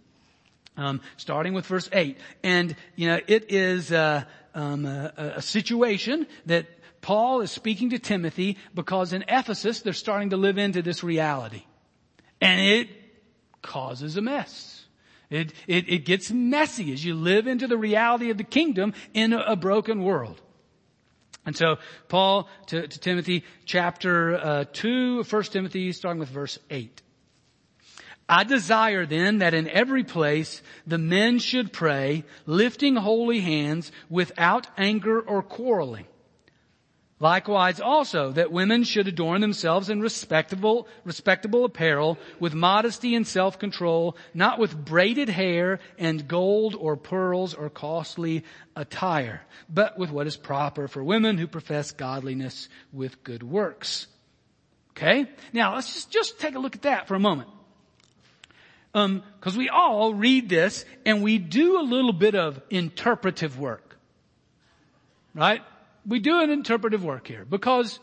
um, 0.80 1.02
starting 1.17 1.54
with 1.54 1.65
verse 1.65 1.89
eight. 1.91 2.17
And 2.43 2.76
you 2.95 3.08
know, 3.10 3.19
it 3.28 3.52
is 3.52 3.91
uh, 3.91 4.24
um, 4.56 4.86
a, 4.86 5.34
a 5.36 5.41
situation 5.41 6.26
that 6.45 6.65
Paul 7.02 7.41
is 7.41 7.52
speaking 7.52 7.91
to 7.91 8.00
Timothy 8.00 8.58
because 8.74 9.13
in 9.13 9.26
Ephesus 9.28 9.82
they're 9.82 9.93
starting 9.93 10.32
to 10.32 10.38
live 10.38 10.58
into 10.58 10.82
this 10.82 11.04
reality, 11.04 11.63
and 12.41 12.60
it 12.62 12.89
causes 13.62 14.17
a 14.17 14.22
mess. 14.22 14.79
It, 15.30 15.54
it, 15.68 15.88
it 15.88 16.06
gets 16.06 16.32
messy 16.32 16.92
as 16.92 17.06
you 17.06 17.13
live 17.13 17.46
into 17.46 17.68
the 17.68 17.78
reality 17.78 18.32
of 18.32 18.38
the 18.38 18.44
kingdom 18.44 18.94
in 19.13 19.34
a, 19.34 19.39
a 19.39 19.56
broken 19.56 20.04
world. 20.04 20.42
And 21.46 21.56
so 21.56 21.78
Paul 22.08 22.50
to, 22.68 22.88
to 22.88 23.00
Timothy 23.00 23.44
chapter 23.65 24.36
uh, 24.36 24.65
2, 24.74 25.24
1 25.24 25.44
Timothy 25.44 25.92
starting 25.92 26.20
with 26.20 26.30
verse 26.30 26.60
8. 26.70 27.02
I 28.28 28.44
desire 28.44 29.08
then 29.08 29.39
that 29.39 29.56
in 29.56 29.68
every 29.68 30.04
place 30.04 30.62
the 30.86 31.00
men 31.00 31.39
should 31.39 31.74
pray, 31.74 32.24
lifting 32.46 32.96
holy 32.96 33.39
hands 33.39 33.92
without 34.10 34.68
anger 34.78 35.20
or 35.20 35.42
quarreling. 35.42 36.06
Likewise 37.21 37.82
also 37.82 38.32
that 38.32 38.51
women 38.51 38.86
should 38.86 39.08
adorn 39.10 39.41
themselves 39.41 39.89
in 39.89 39.99
respectable, 39.99 40.88
respectable 41.03 41.65
apparel 41.65 42.17
with 42.39 42.53
modesty 42.53 43.13
and 43.13 43.27
self-control, 43.27 44.15
not 44.34 44.58
with 44.58 44.86
braided 44.86 45.27
hair 45.27 45.79
and 45.97 46.29
gold 46.29 46.75
or 46.75 46.95
pearls 46.95 47.53
or 47.53 47.69
costly 47.69 48.45
attire, 48.73 49.41
but 49.67 49.97
with 49.97 50.12
what 50.12 50.27
is 50.27 50.38
proper 50.38 50.88
for 50.88 51.03
women 51.03 51.38
who 51.38 51.45
profess 51.45 51.91
godliness 51.91 52.69
with 52.93 53.21
good 53.25 53.43
works. 53.43 54.08
Okay? 54.91 55.29
Now 55.51 55.75
let's 55.75 55.93
just, 55.93 56.12
just 56.12 56.39
take 56.39 56.55
a 56.55 56.60
look 56.60 56.75
at 56.75 56.84
that 56.84 57.10
for 57.10 57.15
a 57.15 57.19
moment. 57.19 57.49
Um, 58.93 59.23
cause 59.41 59.58
we 59.58 59.67
all 59.67 60.13
read 60.13 60.47
this 60.47 60.86
and 61.05 61.21
we 61.21 61.38
do 61.38 61.82
a 61.82 61.84
little 61.84 62.13
bit 62.13 62.34
of 62.34 62.62
interpretive 62.69 63.60
work. 63.60 63.97
Right? 65.36 65.62
We 66.06 66.20
do 66.20 66.42
an 66.42 66.50
interpretive 66.50 67.04
work 67.04 67.28
here 67.28 67.46
because 67.46 68.00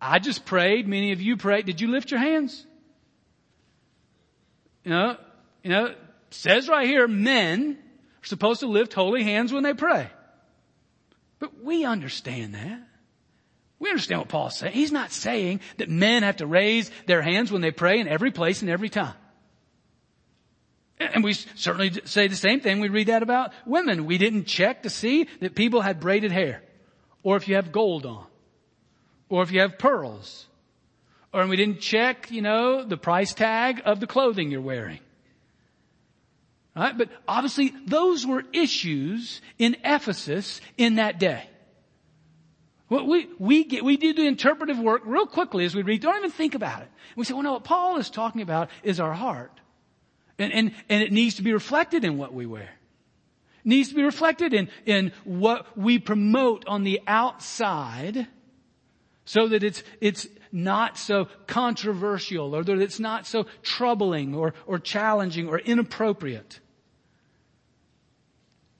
I 0.00 0.18
just 0.18 0.44
prayed, 0.44 0.88
many 0.88 1.12
of 1.12 1.20
you 1.20 1.36
prayed. 1.36 1.66
Did 1.66 1.80
you 1.80 1.88
lift 1.88 2.10
your 2.10 2.20
hands? 2.20 2.66
You 4.84 4.90
know, 4.90 5.16
you 5.62 5.70
know, 5.70 5.94
says 6.30 6.68
right 6.68 6.86
here, 6.86 7.06
men 7.06 7.78
are 8.22 8.26
supposed 8.26 8.60
to 8.60 8.66
lift 8.66 8.94
holy 8.94 9.22
hands 9.22 9.52
when 9.52 9.62
they 9.62 9.74
pray. 9.74 10.08
But 11.38 11.62
we 11.62 11.84
understand 11.84 12.54
that. 12.54 12.82
We 13.78 13.88
understand 13.88 14.20
what 14.20 14.28
Paul's 14.28 14.56
saying. 14.56 14.74
He's 14.74 14.92
not 14.92 15.10
saying 15.10 15.60
that 15.78 15.88
men 15.88 16.22
have 16.22 16.36
to 16.36 16.46
raise 16.46 16.90
their 17.06 17.20
hands 17.20 17.50
when 17.50 17.62
they 17.62 17.72
pray 17.72 17.98
in 17.98 18.06
every 18.06 18.30
place 18.30 18.62
and 18.62 18.70
every 18.70 18.88
time. 18.88 19.14
And 21.00 21.24
we 21.24 21.32
certainly 21.32 21.90
say 22.04 22.28
the 22.28 22.36
same 22.36 22.60
thing. 22.60 22.78
We 22.78 22.88
read 22.88 23.08
that 23.08 23.24
about 23.24 23.52
women. 23.66 24.06
We 24.06 24.18
didn't 24.18 24.44
check 24.44 24.84
to 24.84 24.90
see 24.90 25.26
that 25.40 25.56
people 25.56 25.80
had 25.80 25.98
braided 25.98 26.30
hair. 26.30 26.62
Or 27.22 27.36
if 27.36 27.48
you 27.48 27.54
have 27.56 27.72
gold 27.72 28.06
on. 28.06 28.26
Or 29.28 29.42
if 29.42 29.52
you 29.52 29.60
have 29.60 29.78
pearls. 29.78 30.46
Or 31.32 31.46
we 31.46 31.56
didn't 31.56 31.80
check, 31.80 32.30
you 32.30 32.42
know, 32.42 32.84
the 32.84 32.96
price 32.96 33.32
tag 33.32 33.82
of 33.84 34.00
the 34.00 34.06
clothing 34.06 34.50
you're 34.50 34.60
wearing. 34.60 35.00
Right? 36.76 36.96
But 36.96 37.10
obviously 37.28 37.72
those 37.86 38.26
were 38.26 38.44
issues 38.52 39.40
in 39.58 39.76
Ephesus 39.84 40.60
in 40.76 40.96
that 40.96 41.18
day. 41.18 41.48
Well, 42.88 43.06
we, 43.06 43.28
we 43.38 43.64
get, 43.64 43.84
we 43.84 43.96
do 43.96 44.12
the 44.12 44.26
interpretive 44.26 44.78
work 44.78 45.02
real 45.06 45.26
quickly 45.26 45.64
as 45.64 45.74
we 45.74 45.82
read. 45.82 46.02
Don't 46.02 46.16
even 46.16 46.30
think 46.30 46.54
about 46.54 46.82
it. 46.82 46.88
We 47.16 47.24
say, 47.24 47.32
well 47.32 47.42
no, 47.42 47.52
what 47.54 47.64
Paul 47.64 47.96
is 47.98 48.10
talking 48.10 48.42
about 48.42 48.68
is 48.82 49.00
our 49.00 49.14
heart. 49.14 49.52
And, 50.38 50.52
and, 50.52 50.72
and 50.88 51.02
it 51.02 51.12
needs 51.12 51.36
to 51.36 51.42
be 51.42 51.52
reflected 51.52 52.04
in 52.04 52.18
what 52.18 52.34
we 52.34 52.44
wear. 52.44 52.68
Needs 53.64 53.90
to 53.90 53.94
be 53.94 54.02
reflected 54.02 54.52
in, 54.52 54.68
in 54.86 55.12
what 55.24 55.78
we 55.78 55.98
promote 55.98 56.64
on 56.66 56.82
the 56.82 57.00
outside 57.06 58.26
so 59.24 59.48
that 59.48 59.62
it's, 59.62 59.82
it's 60.00 60.26
not 60.50 60.98
so 60.98 61.26
controversial 61.46 62.54
or 62.56 62.64
that 62.64 62.78
it's 62.78 63.00
not 63.00 63.26
so 63.26 63.46
troubling 63.62 64.34
or, 64.34 64.54
or 64.66 64.78
challenging 64.78 65.48
or 65.48 65.58
inappropriate. 65.58 66.60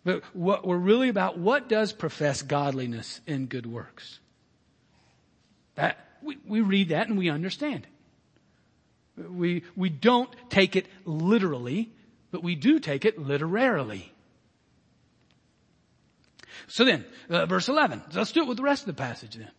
But 0.05 0.23
what 0.35 0.67
we're 0.67 0.77
really 0.77 1.09
about, 1.09 1.39
what 1.39 1.69
does 1.69 1.93
profess 1.93 2.43
godliness 2.43 3.21
in 3.27 3.47
good 3.47 3.67
works? 3.67 4.19
That, 5.77 5.99
we, 6.23 6.39
we 6.47 6.61
read 6.61 6.89
that 6.89 7.09
and 7.09 7.17
we 7.17 7.31
understand 7.31 7.87
it. 9.17 9.31
We, 9.31 9.63
we 9.77 9.91
don't 9.91 10.31
take 10.51 10.75
it 10.75 10.87
literally, 11.05 11.93
but 12.31 12.43
we 12.43 12.57
do 12.57 12.81
take 12.81 13.05
it 13.05 13.19
literarily. 13.19 14.13
So 16.73 16.87
then, 16.87 17.05
uh, 17.29 17.45
verse 17.45 17.69
11. 17.69 18.03
Let's 18.15 18.33
do 18.33 18.41
it 18.41 18.49
with 18.49 18.57
the 18.57 18.63
rest 18.63 18.85
of 18.85 18.87
the 18.87 18.95
passage 18.95 19.35
then. 19.35 19.51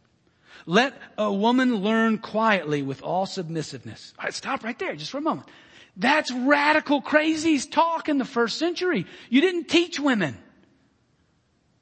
Let 0.65 0.99
a 1.15 1.31
woman 1.31 1.75
learn 1.75 2.17
quietly 2.17 2.81
with 2.81 3.03
all 3.03 3.27
submissiveness. 3.27 4.15
All 4.17 4.23
right, 4.23 4.33
stop 4.33 4.63
right 4.63 4.77
there 4.79 4.95
just 4.95 5.11
for 5.11 5.19
a 5.19 5.21
moment. 5.21 5.47
That's 5.95 6.31
radical 6.31 7.03
crazies 7.03 7.69
talk 7.69 8.09
in 8.09 8.17
the 8.17 8.25
first 8.25 8.57
century. 8.57 9.05
You 9.29 9.41
didn't 9.41 9.65
teach 9.65 9.99
women. 9.99 10.35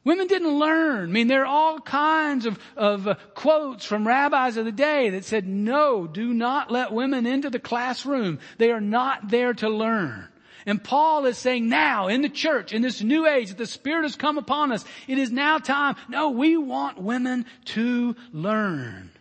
Women 0.03 0.27
didn't 0.27 0.59
learn. 0.59 1.07
I 1.07 1.11
mean, 1.13 1.29
there 1.29 1.43
are 1.43 1.45
all 1.45 1.79
kinds 1.79 2.45
of, 2.45 2.59
of 2.75 3.07
uh, 3.07 3.15
quotes 3.33 3.85
from 3.85 4.05
rabbis 4.05 4.57
of 4.57 4.65
the 4.65 4.73
day 4.73 5.11
that 5.11 5.23
said, 5.23 5.47
no, 5.47 6.07
do 6.07 6.33
not 6.33 6.69
let 6.69 6.91
women 6.91 7.25
into 7.25 7.49
the 7.49 7.59
classroom. 7.59 8.39
They 8.57 8.71
are 8.71 8.81
not 8.81 9.29
there 9.29 9.53
to 9.53 9.69
learn. 9.69 10.27
And 10.65 10.83
Paul 10.83 11.25
is 11.25 11.37
saying 11.37 11.69
now 11.69 12.07
in 12.07 12.21
the 12.21 12.29
church, 12.29 12.73
in 12.73 12.81
this 12.81 13.01
new 13.01 13.27
age 13.27 13.49
that 13.49 13.57
the 13.57 13.65
Spirit 13.65 14.03
has 14.03 14.15
come 14.15 14.37
upon 14.37 14.71
us, 14.71 14.85
it 15.07 15.17
is 15.17 15.31
now 15.31 15.57
time. 15.57 15.95
No, 16.09 16.29
we 16.29 16.57
want 16.57 17.01
women 17.01 17.45
to 17.65 18.15
learn. 18.31 19.11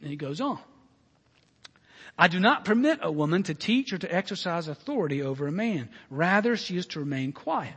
And 0.00 0.10
he 0.10 0.16
goes 0.16 0.40
on. 0.40 0.58
I 2.18 2.28
do 2.28 2.38
not 2.38 2.64
permit 2.64 2.98
a 3.02 3.10
woman 3.10 3.42
to 3.44 3.54
teach 3.54 3.92
or 3.92 3.98
to 3.98 4.14
exercise 4.14 4.68
authority 4.68 5.22
over 5.22 5.46
a 5.46 5.52
man. 5.52 5.88
Rather, 6.10 6.56
she 6.56 6.76
is 6.76 6.86
to 6.86 7.00
remain 7.00 7.32
quiet. 7.32 7.74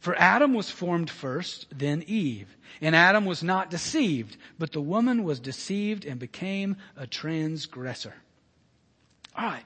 For 0.00 0.18
Adam 0.18 0.54
was 0.54 0.70
formed 0.70 1.10
first, 1.10 1.66
then 1.70 2.02
Eve. 2.06 2.48
And 2.80 2.96
Adam 2.96 3.26
was 3.26 3.42
not 3.42 3.70
deceived, 3.70 4.36
but 4.58 4.72
the 4.72 4.80
woman 4.80 5.24
was 5.24 5.38
deceived 5.38 6.06
and 6.06 6.18
became 6.18 6.76
a 6.96 7.06
transgressor. 7.06 8.14
Alright. 9.38 9.64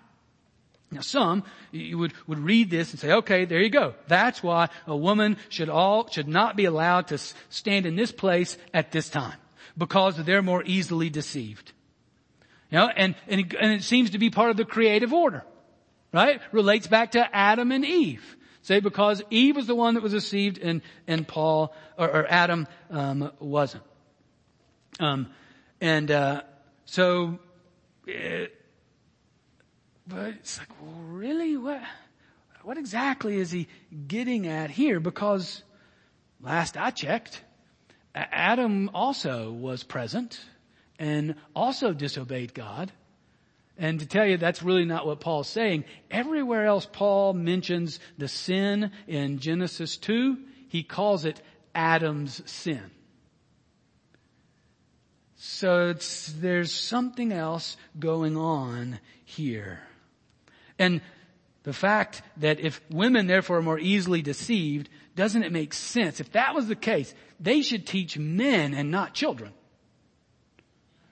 Now 0.90 1.01
some, 1.01 1.42
you 1.73 1.99
would, 1.99 2.12
would 2.27 2.38
read 2.38 2.70
this 2.70 2.92
and 2.92 3.01
say, 3.01 3.12
okay, 3.12 3.44
there 3.44 3.61
you 3.61 3.70
go. 3.70 3.94
That's 4.07 4.42
why 4.42 4.68
a 4.87 4.97
woman 4.97 5.37
should 5.49 5.68
all, 5.68 6.09
should 6.09 6.29
not 6.29 6.57
be 6.57 6.66
allowed 6.66 7.09
to 7.09 7.18
stand 7.49 7.85
in 7.87 7.97
this 7.97 8.12
place 8.12 8.57
at 8.73 8.92
this 8.92 9.09
time. 9.09 9.37
Because 9.77 10.16
they're 10.16 10.42
more 10.42 10.62
easily 10.64 11.11
deceived. 11.11 11.73
You 12.70 12.79
know, 12.79 12.88
and, 12.88 13.16
and 13.27 13.40
it, 13.40 13.55
and 13.59 13.73
it 13.73 13.83
seems 13.83 14.11
to 14.11 14.18
be 14.18 14.31
part 14.31 14.51
of 14.51 14.57
the 14.57 14.64
creative 14.64 15.12
order. 15.12 15.44
Right? 16.12 16.40
Relates 16.53 16.87
back 16.87 17.12
to 17.12 17.37
Adam 17.37 17.73
and 17.73 17.85
Eve. 17.85 18.37
Say 18.62 18.79
because 18.79 19.20
Eve 19.31 19.57
was 19.57 19.66
the 19.66 19.75
one 19.75 19.94
that 19.94 20.03
was 20.03 20.12
deceived 20.12 20.59
and, 20.59 20.81
and 21.09 21.27
Paul, 21.27 21.75
or, 21.99 22.09
or 22.09 22.27
Adam, 22.29 22.68
um, 22.90 23.33
wasn't. 23.40 23.83
Um, 25.01 25.31
and, 25.81 26.11
uh, 26.11 26.42
so, 26.85 27.38
it, 28.07 28.63
but 30.07 30.29
it's 30.29 30.59
like, 30.59 30.69
well, 30.81 31.01
really? 31.03 31.57
What, 31.57 31.81
what 32.62 32.79
exactly 32.79 33.37
is 33.37 33.51
he 33.51 33.69
getting 34.07 34.47
at 34.47 34.71
here? 34.71 35.01
Because 35.01 35.62
last 36.40 36.77
I 36.77 36.90
checked, 36.90 37.43
Adam 38.14 38.90
also 38.95 39.51
was 39.51 39.83
present 39.83 40.40
and 40.99 41.35
also 41.55 41.93
disobeyed 41.93 42.55
God. 42.55 42.93
And 43.77 43.99
to 44.01 44.07
tell 44.07 44.27
you 44.27 44.37
that's 44.37 44.62
really 44.62 44.85
not 44.85 45.07
what 45.07 45.21
Paul's 45.21 45.49
saying. 45.49 45.85
Everywhere 46.11 46.67
else 46.67 46.87
Paul 46.90 47.33
mentions 47.33 47.99
the 48.19 48.29
sin 48.29 48.93
in 49.09 49.38
Genesis 49.38 49.97
2, 49.97 50.38
he 50.69 50.83
calls 50.85 51.25
it 51.25 51.40
Adam's 51.75 52.40
sin. 52.51 52.90
So 55.37 55.95
there's 56.38 56.73
something 56.73 57.33
else 57.33 57.77
going 57.99 58.37
on 58.37 59.01
here. 59.25 59.81
And 60.85 61.01
the 61.62 61.73
fact 61.73 62.20
that 62.37 62.61
if 62.61 62.81
women 62.90 63.27
therefore 63.27 63.57
are 63.59 63.62
more 63.62 63.79
easily 63.79 64.20
deceived, 64.20 64.90
doesn't 65.16 65.42
it 65.42 65.51
make 65.51 65.73
sense? 65.73 66.20
If 66.20 66.33
that 66.33 66.55
was 66.55 66.66
the 66.68 66.77
case, 66.77 67.14
they 67.40 67.62
should 67.62 67.87
teach 67.87 68.18
men 68.18 68.75
and 68.75 68.90
not 68.90 69.14
children. 69.14 69.53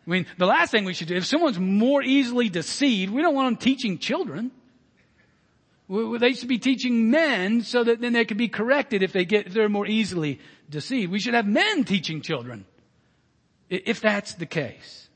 I 0.06 0.10
mean, 0.10 0.26
the 0.36 0.46
last 0.46 0.70
thing 0.72 0.84
we 0.84 0.92
should 0.92 1.08
do, 1.08 1.16
if 1.16 1.24
someone's 1.24 1.58
more 1.58 2.02
easily 2.02 2.50
deceived, 2.50 3.14
we 3.14 3.22
don't 3.22 3.34
want 3.34 3.46
them 3.48 3.56
teaching 3.56 3.96
children. 3.98 4.50
They 5.88 6.34
should 6.34 6.48
be 6.48 6.58
teaching 6.58 7.10
men 7.10 7.62
so 7.62 7.84
that 7.84 8.00
then 8.00 8.12
they 8.12 8.24
can 8.26 8.36
be 8.36 8.48
corrected 8.48 9.02
if 9.02 9.12
they 9.12 9.24
get, 9.24 9.46
if 9.46 9.54
they're 9.54 9.70
more 9.70 9.86
easily 9.86 10.38
deceived. 10.68 11.10
We 11.10 11.20
should 11.20 11.34
have 11.34 11.46
men 11.46 11.84
teaching 11.84 12.20
children. 12.20 12.66
If 13.70 14.00
that's 14.00 14.34
the 14.34 14.46
case. 14.46 15.08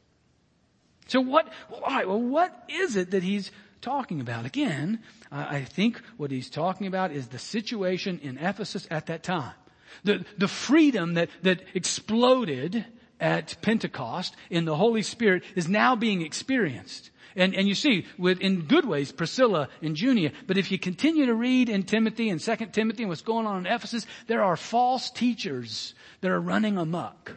So 1.09 1.21
what, 1.21 1.53
alright, 1.71 2.09
well 2.09 2.23
what 2.23 2.65
is 2.69 2.97
it 2.97 3.11
that 3.11 3.23
he's 3.23 3.51
talking 3.87 4.21
about. 4.21 4.45
Again, 4.45 4.99
I 5.31 5.61
think 5.61 6.03
what 6.17 6.33
he's 6.33 6.51
talking 6.51 6.89
about 6.89 7.13
is 7.13 7.29
the 7.29 7.39
situation 7.39 8.19
in 8.21 8.37
Ephesus 8.37 8.89
at 8.91 9.07
that 9.07 9.23
time. 9.23 9.55
The, 10.03 10.25
the 10.37 10.49
freedom 10.49 11.15
that, 11.15 11.31
that 11.43 11.63
exploded 11.73 12.85
at 13.21 13.57
Pentecost 13.63 14.35
in 14.51 14.65
the 14.65 14.75
Holy 14.75 15.03
Spirit 15.03 15.45
is 15.55 15.69
now 15.69 15.95
being 15.95 16.23
experienced. 16.23 17.11
And, 17.37 17.55
and 17.55 17.69
you 17.69 17.77
see, 17.77 18.07
with, 18.19 18.41
in 18.41 18.63
good 18.63 18.87
ways, 18.87 19.13
Priscilla 19.13 19.69
and 19.81 19.97
Junia. 19.97 20.33
But 20.49 20.59
if 20.59 20.73
you 20.73 20.81
continue 20.81 21.27
to 21.27 21.35
read 21.35 21.69
in 21.69 21.85
Timothy 21.85 22.29
and 22.31 22.41
2 22.41 22.57
Timothy 22.73 23.05
and 23.05 23.09
what's 23.09 23.23
going 23.23 23.47
on 23.47 23.67
in 23.67 23.73
Ephesus, 23.73 24.05
there 24.27 24.43
are 24.43 24.57
false 24.57 25.11
teachers 25.11 25.95
that 26.23 26.33
are 26.33 26.41
running 26.41 26.77
amok. 26.77 27.37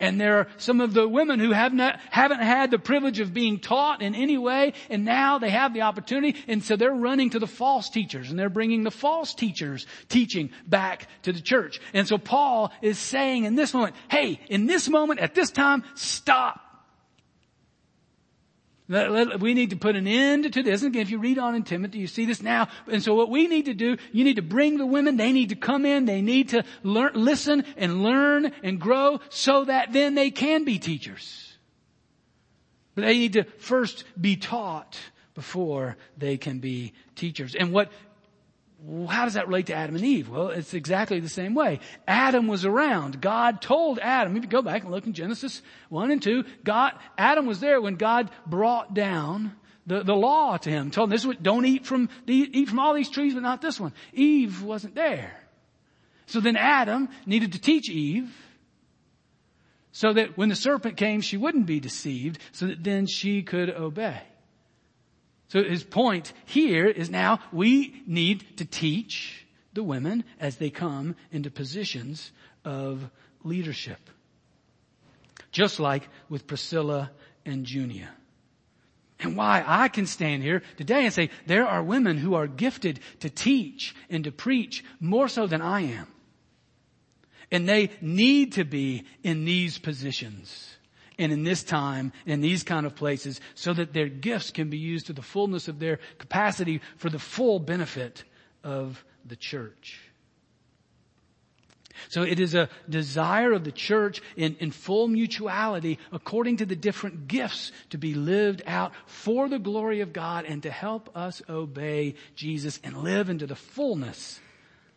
And 0.00 0.20
there 0.20 0.38
are 0.38 0.46
some 0.56 0.80
of 0.80 0.94
the 0.94 1.08
women 1.08 1.40
who 1.40 1.52
have 1.52 1.72
not, 1.72 2.00
haven't 2.10 2.40
had 2.40 2.70
the 2.70 2.78
privilege 2.78 3.20
of 3.20 3.34
being 3.34 3.58
taught 3.58 4.02
in 4.02 4.14
any 4.14 4.38
way, 4.38 4.74
and 4.90 5.04
now 5.04 5.38
they 5.38 5.50
have 5.50 5.74
the 5.74 5.82
opportunity, 5.82 6.42
and 6.48 6.62
so 6.62 6.76
they're 6.76 6.92
running 6.92 7.30
to 7.30 7.38
the 7.38 7.46
false 7.46 7.90
teachers, 7.90 8.30
and 8.30 8.38
they're 8.38 8.48
bringing 8.48 8.84
the 8.84 8.90
false 8.90 9.34
teachers 9.34 9.86
teaching 10.08 10.50
back 10.66 11.08
to 11.22 11.32
the 11.32 11.40
church. 11.40 11.80
And 11.92 12.06
so 12.06 12.18
Paul 12.18 12.72
is 12.82 12.98
saying 12.98 13.44
in 13.44 13.54
this 13.54 13.74
moment, 13.74 13.96
hey, 14.08 14.40
in 14.48 14.66
this 14.66 14.88
moment, 14.88 15.20
at 15.20 15.34
this 15.34 15.50
time, 15.50 15.84
stop. 15.94 16.71
We 18.92 19.54
need 19.54 19.70
to 19.70 19.76
put 19.76 19.96
an 19.96 20.06
end 20.06 20.52
to 20.52 20.62
this. 20.62 20.82
And 20.82 20.92
again, 20.92 21.02
if 21.02 21.10
you 21.10 21.18
read 21.18 21.38
on 21.38 21.54
in 21.54 21.62
Timothy, 21.62 21.98
you 21.98 22.06
see 22.06 22.26
this 22.26 22.42
now. 22.42 22.68
And 22.86 23.02
so 23.02 23.14
what 23.14 23.30
we 23.30 23.46
need 23.46 23.64
to 23.64 23.74
do, 23.74 23.96
you 24.12 24.22
need 24.22 24.36
to 24.36 24.42
bring 24.42 24.76
the 24.76 24.84
women, 24.84 25.16
they 25.16 25.32
need 25.32 25.48
to 25.48 25.56
come 25.56 25.86
in, 25.86 26.04
they 26.04 26.20
need 26.20 26.50
to 26.50 26.64
learn, 26.82 27.12
listen 27.14 27.64
and 27.76 28.02
learn 28.02 28.52
and 28.62 28.78
grow 28.78 29.20
so 29.30 29.64
that 29.64 29.92
then 29.92 30.14
they 30.14 30.30
can 30.30 30.64
be 30.64 30.78
teachers. 30.78 31.56
But 32.94 33.02
they 33.06 33.18
need 33.18 33.32
to 33.32 33.44
first 33.44 34.04
be 34.20 34.36
taught 34.36 34.98
before 35.34 35.96
they 36.18 36.36
can 36.36 36.58
be 36.58 36.92
teachers. 37.16 37.54
And 37.54 37.72
what 37.72 37.90
how 39.08 39.24
does 39.24 39.34
that 39.34 39.46
relate 39.46 39.66
to 39.66 39.74
Adam 39.74 39.94
and 39.94 40.04
Eve? 40.04 40.28
Well, 40.28 40.48
it's 40.48 40.74
exactly 40.74 41.20
the 41.20 41.28
same 41.28 41.54
way. 41.54 41.80
Adam 42.08 42.48
was 42.48 42.64
around. 42.64 43.20
God 43.20 43.62
told 43.62 43.98
Adam, 44.00 44.36
if 44.36 44.42
you 44.42 44.48
go 44.48 44.62
back 44.62 44.82
and 44.82 44.90
look 44.90 45.06
in 45.06 45.12
Genesis 45.12 45.62
1 45.88 46.10
and 46.10 46.20
2, 46.20 46.44
God, 46.64 46.92
Adam 47.16 47.46
was 47.46 47.60
there 47.60 47.80
when 47.80 47.94
God 47.94 48.30
brought 48.46 48.92
down 48.92 49.54
the, 49.86 50.02
the 50.02 50.14
law 50.14 50.56
to 50.56 50.70
him. 50.70 50.90
Told 50.90 51.08
him 51.08 51.10
this 51.10 51.24
what, 51.24 51.42
don't 51.42 51.64
eat 51.64 51.86
from, 51.86 52.08
eat 52.26 52.68
from 52.68 52.80
all 52.80 52.94
these 52.94 53.10
trees, 53.10 53.34
but 53.34 53.42
not 53.42 53.60
this 53.60 53.78
one. 53.78 53.92
Eve 54.12 54.62
wasn't 54.62 54.94
there. 54.94 55.38
So 56.26 56.40
then 56.40 56.56
Adam 56.56 57.08
needed 57.24 57.52
to 57.52 57.60
teach 57.60 57.88
Eve 57.88 58.34
so 59.92 60.12
that 60.12 60.36
when 60.36 60.48
the 60.48 60.56
serpent 60.56 60.96
came, 60.96 61.20
she 61.20 61.36
wouldn't 61.36 61.66
be 61.66 61.78
deceived, 61.78 62.38
so 62.52 62.66
that 62.66 62.82
then 62.82 63.06
she 63.06 63.42
could 63.42 63.70
obey. 63.70 64.22
So 65.52 65.62
his 65.62 65.84
point 65.84 66.32
here 66.46 66.86
is 66.86 67.10
now 67.10 67.38
we 67.52 68.02
need 68.06 68.56
to 68.56 68.64
teach 68.64 69.44
the 69.74 69.82
women 69.82 70.24
as 70.40 70.56
they 70.56 70.70
come 70.70 71.14
into 71.30 71.50
positions 71.50 72.32
of 72.64 73.10
leadership. 73.44 73.98
Just 75.50 75.78
like 75.78 76.08
with 76.30 76.46
Priscilla 76.46 77.10
and 77.44 77.66
Junia. 77.66 78.08
And 79.20 79.36
why 79.36 79.62
I 79.66 79.88
can 79.88 80.06
stand 80.06 80.42
here 80.42 80.62
today 80.78 81.04
and 81.04 81.12
say 81.12 81.28
there 81.44 81.68
are 81.68 81.82
women 81.82 82.16
who 82.16 82.32
are 82.32 82.46
gifted 82.46 83.00
to 83.20 83.28
teach 83.28 83.94
and 84.08 84.24
to 84.24 84.32
preach 84.32 84.82
more 85.00 85.28
so 85.28 85.46
than 85.46 85.60
I 85.60 85.82
am. 85.82 86.06
And 87.50 87.68
they 87.68 87.90
need 88.00 88.52
to 88.54 88.64
be 88.64 89.04
in 89.22 89.44
these 89.44 89.76
positions 89.76 90.78
and 91.18 91.32
in 91.32 91.44
this 91.44 91.62
time, 91.62 92.12
in 92.26 92.40
these 92.40 92.62
kind 92.62 92.86
of 92.86 92.94
places, 92.94 93.40
so 93.54 93.72
that 93.72 93.92
their 93.92 94.08
gifts 94.08 94.50
can 94.50 94.70
be 94.70 94.78
used 94.78 95.06
to 95.06 95.12
the 95.12 95.22
fullness 95.22 95.68
of 95.68 95.78
their 95.78 95.98
capacity 96.18 96.80
for 96.96 97.10
the 97.10 97.18
full 97.18 97.58
benefit 97.58 98.24
of 98.64 99.04
the 99.24 99.36
church. 99.36 100.00
So 102.08 102.22
it 102.22 102.40
is 102.40 102.54
a 102.54 102.68
desire 102.88 103.52
of 103.52 103.64
the 103.64 103.72
church 103.72 104.22
in, 104.36 104.56
in 104.56 104.70
full 104.70 105.08
mutuality 105.08 105.98
according 106.10 106.58
to 106.58 106.66
the 106.66 106.76
different 106.76 107.28
gifts 107.28 107.72
to 107.90 107.98
be 107.98 108.14
lived 108.14 108.62
out 108.66 108.92
for 109.06 109.48
the 109.48 109.58
glory 109.58 110.00
of 110.00 110.12
God 110.12 110.44
and 110.44 110.62
to 110.62 110.70
help 110.70 111.16
us 111.16 111.42
obey 111.48 112.14
Jesus 112.34 112.80
and 112.82 112.98
live 112.98 113.28
into 113.28 113.46
the 113.46 113.56
fullness 113.56 114.40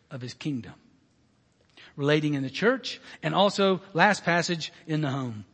of 0.09 0.21
His 0.21 0.33
kingdom. 0.33 0.73
Relating 1.95 2.33
in 2.33 2.43
the 2.43 2.49
church 2.49 2.99
and 3.23 3.33
also 3.33 3.81
last 3.93 4.23
passage 4.23 4.71
in 4.87 5.01
the 5.01 5.09
home. 5.09 5.45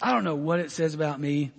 I 0.00 0.12
don't 0.12 0.24
know 0.24 0.36
what 0.36 0.60
it 0.60 0.70
says 0.70 0.94
about 0.94 1.20
me, 1.20 1.50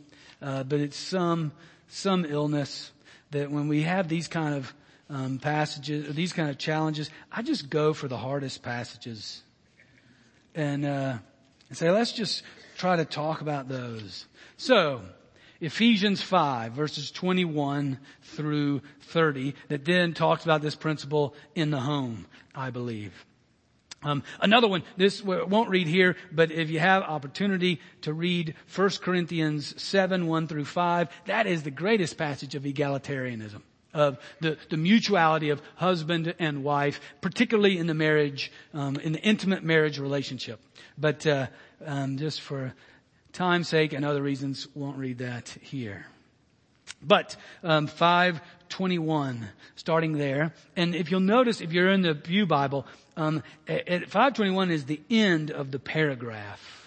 uh, 0.41 0.63
but 0.63 0.79
it's 0.79 0.97
some 0.97 1.51
some 1.89 2.23
illness 2.23 2.91
that 3.31 3.51
when 3.51 3.67
we 3.67 3.83
have 3.83 4.07
these 4.07 4.27
kind 4.27 4.55
of 4.55 4.73
um, 5.09 5.39
passages 5.39 6.15
these 6.15 6.33
kind 6.33 6.49
of 6.49 6.57
challenges, 6.57 7.09
I 7.31 7.41
just 7.41 7.69
go 7.69 7.93
for 7.93 8.07
the 8.07 8.17
hardest 8.17 8.63
passages, 8.63 9.41
and 10.55 10.85
uh, 10.85 11.17
and 11.67 11.77
say, 11.77 11.91
let's 11.91 12.13
just 12.13 12.43
try 12.77 12.95
to 12.95 13.05
talk 13.05 13.41
about 13.41 13.67
those. 13.67 14.25
So. 14.57 15.01
Ephesians 15.61 16.21
5 16.21 16.71
verses 16.71 17.11
21 17.11 17.99
through 18.21 18.81
30 19.01 19.55
that 19.67 19.83
then 19.83 20.13
talks 20.13 20.45
about 20.45 20.61
this 20.61 20.73
principle 20.73 21.35
in 21.53 21.69
the 21.69 21.81
home, 21.81 22.27
I 22.55 22.69
believe. 22.69 23.11
Um, 24.01 24.23
another 24.39 24.67
one, 24.67 24.83
this 24.95 25.21
won't 25.23 25.69
read 25.69 25.87
here, 25.87 26.15
but 26.31 26.51
if 26.51 26.69
you 26.69 26.79
have 26.79 27.03
opportunity 27.03 27.81
to 28.01 28.13
read 28.13 28.55
1 28.73 28.89
Corinthians 29.01 29.81
7, 29.81 30.25
1 30.25 30.47
through 30.47 30.65
5, 30.65 31.09
that 31.25 31.47
is 31.47 31.63
the 31.63 31.71
greatest 31.71 32.17
passage 32.17 32.55
of 32.55 32.63
egalitarianism, 32.63 33.61
of 33.93 34.17
the, 34.39 34.57
the 34.69 34.77
mutuality 34.77 35.49
of 35.49 35.61
husband 35.75 36.33
and 36.39 36.63
wife, 36.63 37.01
particularly 37.19 37.77
in 37.77 37.87
the 37.87 37.93
marriage, 37.93 38.53
um, 38.73 38.95
in 38.97 39.11
the 39.11 39.21
intimate 39.21 39.63
marriage 39.63 39.99
relationship. 39.99 40.61
But 40.97 41.27
uh, 41.27 41.47
um, 41.85 42.17
just 42.17 42.39
for 42.39 42.73
time's 43.33 43.67
sake 43.67 43.91
and 43.91 44.05
other 44.05 44.21
reasons, 44.21 44.67
won't 44.75 44.97
read 44.97 45.17
that 45.17 45.49
here. 45.61 46.05
But 47.01 47.35
um, 47.63 47.87
521, 47.87 49.47
starting 49.75 50.13
there, 50.13 50.53
and 50.75 50.95
if 50.95 51.11
you'll 51.11 51.19
notice, 51.19 51.61
if 51.61 51.71
you're 51.71 51.91
in 51.91 52.01
the 52.01 52.15
Pew 52.15 52.45
Bible, 52.45 52.85
um, 53.19 53.43
at 53.67 54.09
521 54.09 54.71
is 54.71 54.85
the 54.85 55.01
end 55.09 55.51
of 55.51 55.71
the 55.71 55.79
paragraph 55.79 56.79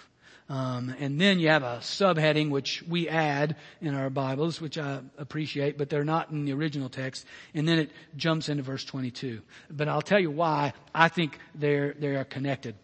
Um, 0.49 0.93
and 0.99 1.19
then 1.19 1.39
you 1.39 1.47
have 1.47 1.63
a 1.63 1.77
subheading 1.81 2.49
which 2.49 2.83
we 2.87 3.07
add 3.07 3.55
in 3.81 3.95
our 3.95 4.09
Bibles, 4.09 4.59
which 4.59 4.77
I 4.77 4.99
appreciate, 5.17 5.77
but 5.77 5.89
they're 5.89 6.03
not 6.03 6.31
in 6.31 6.45
the 6.45 6.53
original 6.53 6.89
text. 6.89 7.25
And 7.53 7.67
then 7.67 7.79
it 7.79 7.91
jumps 8.17 8.49
into 8.49 8.61
verse 8.61 8.83
22. 8.83 9.41
But 9.71 9.87
I'll 9.87 10.01
tell 10.01 10.19
you 10.19 10.31
why 10.31 10.73
I 10.93 11.07
think 11.07 11.39
they're 11.55 11.93
they 11.97 12.15
are 12.15 12.25
connected. 12.25 12.75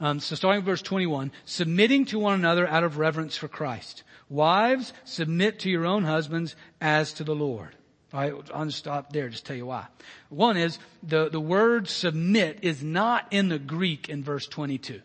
Um, 0.00 0.20
so 0.20 0.34
starting 0.34 0.60
with 0.60 0.66
verse 0.66 0.82
21, 0.82 1.32
submitting 1.44 2.04
to 2.06 2.18
one 2.18 2.34
another 2.34 2.68
out 2.68 2.84
of 2.84 2.98
reverence 2.98 3.36
for 3.36 3.48
Christ. 3.48 4.02
Wives, 4.28 4.92
submit 5.04 5.60
to 5.60 5.70
your 5.70 5.86
own 5.86 6.04
husbands 6.04 6.56
as 6.80 7.14
to 7.14 7.24
the 7.24 7.34
Lord. 7.34 7.74
I'll 8.14 8.66
just 8.66 8.78
stop 8.78 9.12
there, 9.12 9.28
just 9.28 9.44
tell 9.44 9.56
you 9.56 9.66
why. 9.66 9.86
One 10.28 10.56
is 10.56 10.78
the, 11.02 11.28
the 11.28 11.40
word 11.40 11.88
submit 11.88 12.60
is 12.62 12.82
not 12.82 13.26
in 13.32 13.48
the 13.48 13.58
Greek 13.58 14.08
in 14.08 14.22
verse 14.22 14.46
22. 14.46 15.00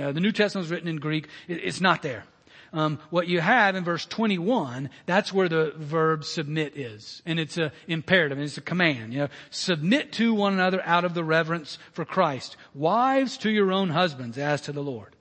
Uh, 0.00 0.12
the 0.12 0.20
New 0.20 0.32
Testament 0.32 0.64
is 0.64 0.70
written 0.70 0.88
in 0.88 0.96
Greek. 0.96 1.28
It, 1.46 1.62
it's 1.62 1.80
not 1.80 2.02
there. 2.02 2.24
Um, 2.72 2.98
what 3.10 3.28
you 3.28 3.40
have 3.40 3.76
in 3.76 3.84
verse 3.84 4.04
21, 4.04 4.90
that's 5.06 5.32
where 5.32 5.48
the 5.48 5.72
verb 5.76 6.24
submit 6.24 6.76
is. 6.76 7.22
And 7.24 7.38
it's 7.38 7.56
a 7.56 7.70
imperative, 7.86 8.40
it's 8.40 8.58
a 8.58 8.62
command, 8.62 9.12
you 9.12 9.20
know. 9.20 9.28
Submit 9.50 10.12
to 10.14 10.34
one 10.34 10.54
another 10.54 10.82
out 10.84 11.04
of 11.04 11.14
the 11.14 11.22
reverence 11.22 11.78
for 11.92 12.04
Christ. 12.04 12.56
Wives 12.74 13.38
to 13.38 13.50
your 13.50 13.70
own 13.70 13.90
husbands 13.90 14.38
as 14.38 14.62
to 14.62 14.72
the 14.72 14.82
Lord. 14.82 15.14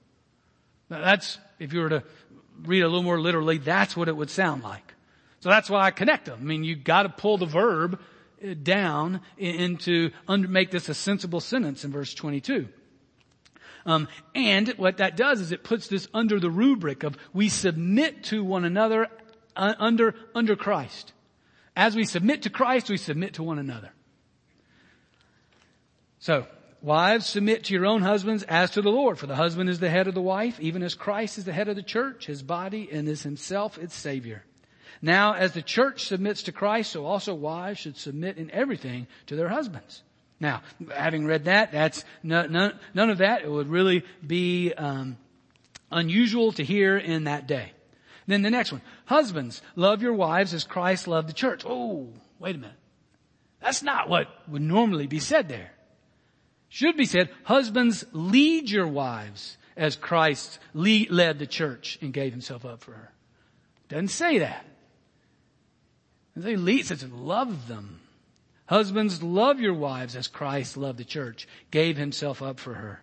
Now 0.89 1.01
that's, 1.01 1.37
if 1.59 1.73
you 1.73 1.81
were 1.81 1.89
to 1.89 2.03
read 2.63 2.81
a 2.81 2.87
little 2.87 3.03
more 3.03 3.21
literally, 3.21 3.59
that's 3.59 3.95
what 3.95 4.07
it 4.07 4.17
would 4.17 4.31
sound 4.31 4.63
like. 4.63 4.92
So 5.43 5.49
that's 5.49 5.69
why 5.69 5.81
I 5.81 5.91
connect 5.91 6.23
them. 6.23 6.39
I 6.39 6.43
mean, 6.45 6.63
you 6.63 6.73
gotta 6.73 7.09
pull 7.09 7.37
the 7.37 7.45
verb 7.45 7.99
uh, 8.41 8.53
down 8.53 9.19
into, 9.37 10.11
under, 10.25 10.47
make 10.47 10.71
this 10.71 10.87
a 10.87 10.93
sensible 10.93 11.41
sentence 11.41 11.83
in 11.83 11.91
verse 11.91 12.13
22. 12.13 12.69
Um, 13.85 14.07
and 14.33 14.69
what 14.77 14.99
that 14.99 15.17
does 15.17 15.41
is 15.41 15.51
it 15.51 15.65
puts 15.65 15.89
this 15.89 16.07
under 16.13 16.39
the 16.39 16.49
rubric 16.49 17.03
of 17.03 17.17
we 17.33 17.49
submit 17.49 18.23
to 18.25 18.41
one 18.41 18.63
another 18.63 19.09
uh, 19.53 19.73
under, 19.79 20.15
under 20.33 20.55
Christ. 20.55 21.11
As 21.75 21.93
we 21.93 22.05
submit 22.05 22.43
to 22.43 22.49
Christ, 22.49 22.89
we 22.89 22.95
submit 22.95 23.33
to 23.33 23.43
one 23.43 23.59
another. 23.59 23.91
So, 26.19 26.47
wives, 26.81 27.25
submit 27.25 27.65
to 27.65 27.73
your 27.73 27.85
own 27.85 28.01
husbands 28.01 28.43
as 28.43 28.71
to 28.71 28.81
the 28.81 28.91
Lord, 28.91 29.19
for 29.19 29.27
the 29.27 29.35
husband 29.35 29.69
is 29.69 29.81
the 29.81 29.89
head 29.89 30.07
of 30.07 30.13
the 30.13 30.21
wife, 30.21 30.57
even 30.61 30.83
as 30.83 30.95
Christ 30.95 31.37
is 31.37 31.43
the 31.43 31.51
head 31.51 31.67
of 31.67 31.75
the 31.75 31.83
church, 31.83 32.27
his 32.27 32.41
body, 32.41 32.87
and 32.89 33.09
is 33.09 33.23
himself 33.23 33.77
its 33.77 33.93
savior. 33.93 34.45
Now, 35.01 35.33
as 35.33 35.53
the 35.53 35.61
church 35.61 36.05
submits 36.05 36.43
to 36.43 36.51
Christ, 36.51 36.91
so 36.91 37.05
also 37.05 37.33
wives 37.33 37.79
should 37.79 37.97
submit 37.97 38.37
in 38.37 38.51
everything 38.51 39.07
to 39.27 39.35
their 39.35 39.49
husbands. 39.49 40.03
Now, 40.39 40.61
having 40.93 41.25
read 41.25 41.45
that, 41.45 41.71
that's 41.71 42.03
none, 42.21 42.51
none, 42.93 43.09
of 43.09 43.19
that. 43.19 43.43
It 43.43 43.51
would 43.51 43.69
really 43.69 44.03
be 44.25 44.73
um, 44.73 45.17
unusual 45.91 46.51
to 46.53 46.63
hear 46.63 46.97
in 46.97 47.25
that 47.25 47.47
day. 47.47 47.71
Then 48.27 48.41
the 48.41 48.49
next 48.49 48.71
one, 48.71 48.81
husbands, 49.05 49.61
love 49.75 50.01
your 50.01 50.13
wives 50.13 50.53
as 50.53 50.63
Christ 50.63 51.07
loved 51.07 51.29
the 51.29 51.33
church. 51.33 51.63
Oh, 51.65 52.09
wait 52.39 52.55
a 52.55 52.59
minute. 52.59 52.75
That's 53.61 53.83
not 53.83 54.09
what 54.09 54.27
would 54.47 54.61
normally 54.61 55.07
be 55.07 55.19
said 55.19 55.49
there. 55.49 55.71
Should 56.69 56.97
be 56.97 57.05
said, 57.05 57.29
husbands, 57.43 58.03
lead 58.11 58.69
your 58.69 58.87
wives 58.87 59.57
as 59.77 59.95
Christ 59.95 60.59
lead, 60.73 61.11
led 61.11 61.39
the 61.39 61.47
church 61.47 61.97
and 62.01 62.13
gave 62.13 62.31
himself 62.31 62.65
up 62.65 62.81
for 62.81 62.93
her. 62.93 63.11
Doesn't 63.89 64.09
say 64.09 64.39
that. 64.39 64.65
They 66.35 66.55
lead, 66.55 66.85
says 66.85 67.03
love 67.11 67.67
them. 67.67 67.99
Husbands, 68.65 69.21
love 69.21 69.59
your 69.59 69.73
wives 69.73 70.15
as 70.15 70.27
Christ 70.27 70.77
loved 70.77 70.97
the 70.97 71.03
church, 71.03 71.47
gave 71.69 71.97
himself 71.97 72.41
up 72.41 72.59
for 72.59 72.73
her 72.75 73.02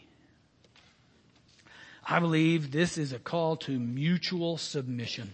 I 2.03 2.19
believe 2.19 2.71
this 2.71 2.97
is 2.97 3.13
a 3.13 3.19
call 3.19 3.55
to 3.57 3.79
mutual 3.79 4.57
submission. 4.57 5.33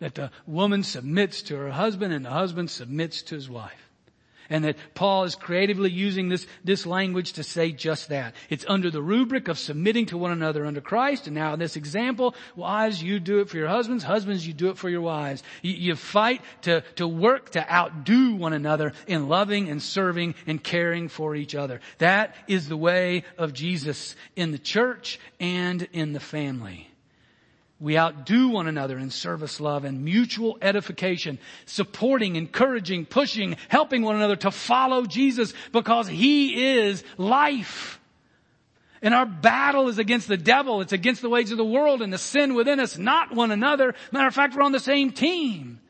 That 0.00 0.14
the 0.14 0.30
woman 0.46 0.82
submits 0.82 1.42
to 1.42 1.56
her 1.56 1.70
husband 1.70 2.12
and 2.12 2.24
the 2.24 2.30
husband 2.30 2.70
submits 2.70 3.22
to 3.22 3.34
his 3.34 3.48
wife. 3.48 3.87
And 4.50 4.64
that 4.64 4.76
Paul 4.94 5.24
is 5.24 5.34
creatively 5.34 5.90
using 5.90 6.28
this, 6.28 6.46
this 6.64 6.86
language 6.86 7.34
to 7.34 7.42
say 7.42 7.72
just 7.72 8.08
that. 8.08 8.34
It's 8.48 8.64
under 8.68 8.90
the 8.90 9.02
rubric 9.02 9.48
of 9.48 9.58
submitting 9.58 10.06
to 10.06 10.18
one 10.18 10.32
another 10.32 10.64
under 10.64 10.80
Christ. 10.80 11.26
And 11.26 11.34
now 11.34 11.52
in 11.52 11.58
this 11.58 11.76
example, 11.76 12.34
wives, 12.56 13.02
you 13.02 13.20
do 13.20 13.40
it 13.40 13.48
for 13.48 13.58
your 13.58 13.68
husbands. 13.68 14.04
Husbands, 14.04 14.46
you 14.46 14.54
do 14.54 14.70
it 14.70 14.78
for 14.78 14.88
your 14.88 15.02
wives. 15.02 15.42
You, 15.62 15.74
you 15.74 15.96
fight 15.96 16.40
to, 16.62 16.82
to 16.96 17.06
work 17.06 17.50
to 17.50 17.72
outdo 17.72 18.36
one 18.36 18.52
another 18.52 18.92
in 19.06 19.28
loving 19.28 19.68
and 19.68 19.82
serving 19.82 20.34
and 20.46 20.62
caring 20.62 21.08
for 21.08 21.34
each 21.34 21.54
other. 21.54 21.80
That 21.98 22.34
is 22.46 22.68
the 22.68 22.76
way 22.76 23.24
of 23.36 23.52
Jesus 23.52 24.16
in 24.34 24.52
the 24.52 24.58
church 24.58 25.20
and 25.38 25.82
in 25.92 26.12
the 26.12 26.20
family. 26.20 26.90
We 27.80 27.96
outdo 27.96 28.48
one 28.48 28.66
another 28.66 28.98
in 28.98 29.10
service, 29.10 29.60
love, 29.60 29.84
and 29.84 30.04
mutual 30.04 30.58
edification, 30.60 31.38
supporting, 31.64 32.34
encouraging, 32.34 33.06
pushing, 33.06 33.56
helping 33.68 34.02
one 34.02 34.16
another 34.16 34.36
to 34.36 34.50
follow 34.50 35.06
Jesus 35.06 35.54
because 35.72 36.08
He 36.08 36.76
is 36.78 37.04
life. 37.16 38.00
And 39.00 39.14
our 39.14 39.26
battle 39.26 39.88
is 39.88 39.98
against 39.98 40.26
the 40.26 40.36
devil. 40.36 40.80
It's 40.80 40.92
against 40.92 41.22
the 41.22 41.28
ways 41.28 41.52
of 41.52 41.58
the 41.58 41.64
world 41.64 42.02
and 42.02 42.12
the 42.12 42.18
sin 42.18 42.54
within 42.54 42.80
us, 42.80 42.98
not 42.98 43.32
one 43.32 43.52
another. 43.52 43.94
Matter 44.10 44.26
of 44.26 44.34
fact, 44.34 44.56
we're 44.56 44.62
on 44.62 44.72
the 44.72 44.80
same 44.80 45.12
team 45.12 45.80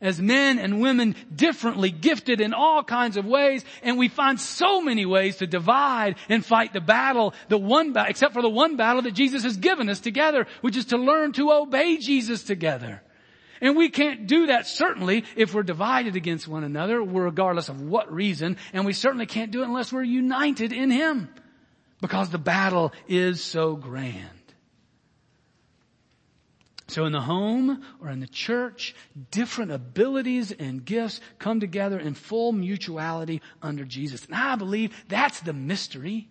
as 0.00 0.20
men 0.20 0.58
and 0.58 0.80
women 0.80 1.14
differently 1.34 1.90
gifted 1.90 2.40
in 2.40 2.52
all 2.52 2.82
kinds 2.82 3.16
of 3.16 3.24
ways 3.24 3.64
and 3.82 3.98
we 3.98 4.08
find 4.08 4.40
so 4.40 4.80
many 4.80 5.06
ways 5.06 5.36
to 5.36 5.46
divide 5.46 6.16
and 6.28 6.44
fight 6.44 6.72
the 6.72 6.80
battle 6.80 7.34
the 7.48 7.58
one 7.58 7.92
ba- 7.92 8.06
except 8.08 8.34
for 8.34 8.42
the 8.42 8.48
one 8.48 8.76
battle 8.76 9.02
that 9.02 9.14
Jesus 9.14 9.42
has 9.42 9.56
given 9.56 9.88
us 9.88 10.00
together 10.00 10.46
which 10.60 10.76
is 10.76 10.86
to 10.86 10.96
learn 10.96 11.32
to 11.32 11.52
obey 11.52 11.96
Jesus 11.98 12.42
together. 12.42 13.02
And 13.60 13.76
we 13.76 13.88
can't 13.88 14.26
do 14.26 14.46
that 14.46 14.66
certainly 14.66 15.24
if 15.36 15.54
we're 15.54 15.62
divided 15.62 16.16
against 16.16 16.46
one 16.46 16.64
another 16.64 17.02
regardless 17.02 17.68
of 17.68 17.80
what 17.80 18.12
reason 18.12 18.56
and 18.72 18.84
we 18.84 18.92
certainly 18.92 19.26
can't 19.26 19.50
do 19.50 19.62
it 19.62 19.66
unless 19.66 19.92
we're 19.92 20.02
united 20.02 20.72
in 20.72 20.90
him. 20.90 21.28
Because 22.00 22.28
the 22.28 22.38
battle 22.38 22.92
is 23.08 23.42
so 23.42 23.76
grand 23.76 24.43
so 26.94 27.06
in 27.06 27.12
the 27.12 27.20
home 27.20 27.82
or 28.00 28.08
in 28.08 28.20
the 28.20 28.28
church, 28.28 28.94
different 29.32 29.72
abilities 29.72 30.52
and 30.52 30.84
gifts 30.84 31.20
come 31.40 31.58
together 31.58 31.98
in 31.98 32.14
full 32.14 32.52
mutuality 32.52 33.42
under 33.60 33.84
Jesus. 33.84 34.24
And 34.26 34.36
I 34.36 34.54
believe 34.54 34.94
that's 35.08 35.40
the 35.40 35.52
mystery. 35.52 36.28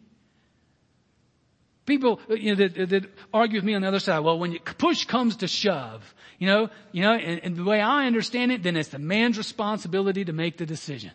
People, 1.86 2.22
uh, 2.30 2.36
you 2.36 2.55
know, 2.55 2.66
that, 2.66 2.89
that, 2.89 3.05
argue 3.34 3.57
with 3.57 3.66
me 3.66 3.76
on 3.76 3.82
the 3.82 3.89
other 3.89 3.99
side. 3.99 4.20
Well, 4.20 4.39
when 4.39 4.57
push 4.57 5.03
comes 5.03 5.36
to 5.38 5.49
shove, 5.49 6.16
you 6.39 6.47
know, 6.47 6.70
you 6.93 7.01
know, 7.01 7.11
and, 7.11 7.41
and, 7.43 7.57
the 7.57 7.66
way 7.66 7.82
I 7.82 8.07
understand 8.07 8.53
it, 8.53 8.64
then 8.64 8.78
it's 8.78 8.88
the 8.88 8.99
man's 8.99 9.38
responsibility 9.38 10.24
to 10.24 10.32
make 10.32 10.55
the 10.55 10.66
decision. 10.66 11.11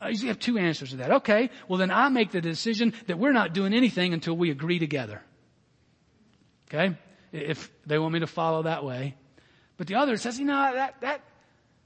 I 0.00 0.08
usually 0.08 0.28
have 0.28 0.40
two 0.40 0.58
answers 0.58 0.90
to 0.90 0.96
that. 0.96 1.12
Okay, 1.12 1.50
well 1.68 1.78
then 1.78 1.92
I 1.92 2.08
make 2.08 2.32
the 2.32 2.40
decision 2.40 2.94
that 3.06 3.16
we're 3.16 3.32
not 3.32 3.52
doing 3.52 3.72
anything 3.74 4.12
until 4.12 4.36
we 4.36 4.50
agree 4.50 4.80
together. 4.80 5.22
Okay? 6.68 6.96
If 7.34 7.70
they 7.84 7.98
want 7.98 8.14
me 8.14 8.20
to 8.20 8.26
follow 8.26 8.62
that 8.62 8.84
way. 8.84 9.16
But 9.76 9.88
the 9.88 9.96
other 9.96 10.16
says, 10.16 10.38
you 10.38 10.44
know, 10.44 10.72
that, 10.72 11.00
that 11.00 11.20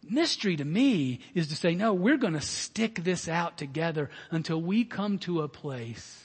mystery 0.07 0.57
to 0.57 0.65
me 0.65 1.21
is 1.35 1.49
to 1.49 1.57
say, 1.57 1.75
no, 1.75 1.95
we're 1.95 2.19
going 2.19 2.35
to 2.35 2.41
stick 2.41 3.03
this 3.03 3.29
out 3.29 3.57
together 3.57 4.11
until 4.31 4.61
we 4.61 4.85
come 4.85 5.19
to 5.21 5.41
a 5.41 5.49
place 5.49 6.23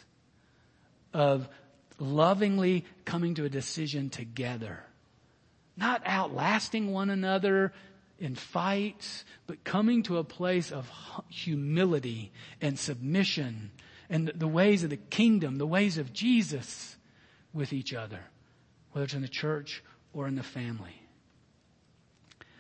of 1.14 1.48
lovingly 2.00 2.86
coming 3.06 3.36
to 3.36 3.46
a 3.46 3.50
decision 3.50 4.10
together. 4.10 4.84
Not 5.78 6.02
outlasting 6.06 6.92
one 6.92 7.10
another 7.10 7.72
in 8.20 8.36
fights, 8.36 9.24
but 9.48 9.64
coming 9.64 10.04
to 10.04 10.18
a 10.18 10.24
place 10.24 10.70
of 10.72 10.92
humility 11.30 12.34
and 12.62 12.78
submission 12.78 13.72
and 14.10 14.28
the 14.28 14.48
ways 14.48 14.84
of 14.84 14.90
the 14.90 14.98
kingdom, 14.98 15.56
the 15.56 15.66
ways 15.66 15.98
of 15.98 16.12
Jesus 16.12 16.98
with 17.54 17.72
each 17.72 17.94
other 17.94 18.20
whether 18.94 19.04
it's 19.04 19.14
in 19.14 19.22
the 19.22 19.28
church 19.28 19.84
or 20.14 20.28
in 20.28 20.36
the 20.36 20.44
family. 20.44 20.96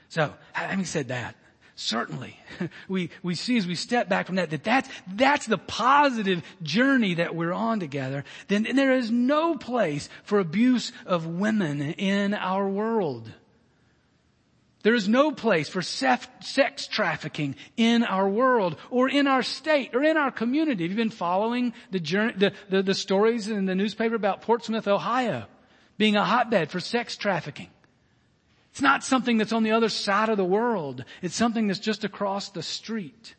So, 0.10 0.34
having 0.52 0.86
said 0.86 1.08
that, 1.08 1.36
Certainly. 1.76 2.38
We, 2.88 3.10
we 3.24 3.34
see 3.36 3.58
as 3.58 3.66
we 3.66 3.76
step 3.76 4.08
back 4.10 4.28
from 4.28 4.36
that, 4.36 4.52
that 4.52 4.64
that's, 4.64 4.90
that's 5.08 5.48
the 5.48 5.58
positive 5.58 6.44
journey 6.62 7.16
that 7.16 7.36
we're 7.36 7.52
on 7.52 7.80
together. 7.80 8.24
Then 8.48 8.68
there 8.76 8.94
is 8.96 9.10
no 9.10 9.56
place 9.56 10.08
for 10.24 10.40
abuse 10.40 10.92
of 11.06 11.26
women 11.26 11.82
in 11.82 12.34
our 12.34 12.70
world. 12.70 13.32
There 14.84 14.94
is 14.94 15.08
no 15.08 15.32
place 15.32 15.70
for 15.70 15.82
sex 15.82 16.88
trafficking 16.88 17.56
in 17.76 18.04
our 18.04 18.30
world 18.30 18.78
or 18.92 19.10
in 19.10 19.28
our 19.28 19.42
state 19.42 19.96
or 19.96 20.04
in 20.04 20.18
our 20.18 20.32
community. 20.32 20.84
Have 20.84 20.92
you 20.92 20.98
been 20.98 21.10
following 21.10 21.74
the, 21.90 22.00
journey, 22.00 22.34
the, 22.38 22.54
the, 22.70 22.84
the 22.84 22.94
stories 22.94 23.48
in 23.48 23.66
the 23.66 23.76
newspaper 23.76 24.16
about 24.16 24.42
Portsmouth, 24.42 24.88
Ohio 24.88 25.48
being 25.98 26.16
a 26.16 26.24
hotbed 26.24 26.72
for 26.72 26.80
sex 26.80 27.18
trafficking? 27.18 27.70
It's 28.72 28.82
not 28.82 29.04
something 29.04 29.38
that's 29.38 29.54
on 29.54 29.64
the 29.64 29.72
other 29.72 29.90
side 29.90 30.30
of 30.30 30.38
the 30.38 30.44
world. 30.44 31.06
It's 31.22 31.36
something 31.36 31.68
that's 31.68 31.80
just 31.80 32.04
across 32.04 32.50
the 32.50 32.64
street. 32.64 33.36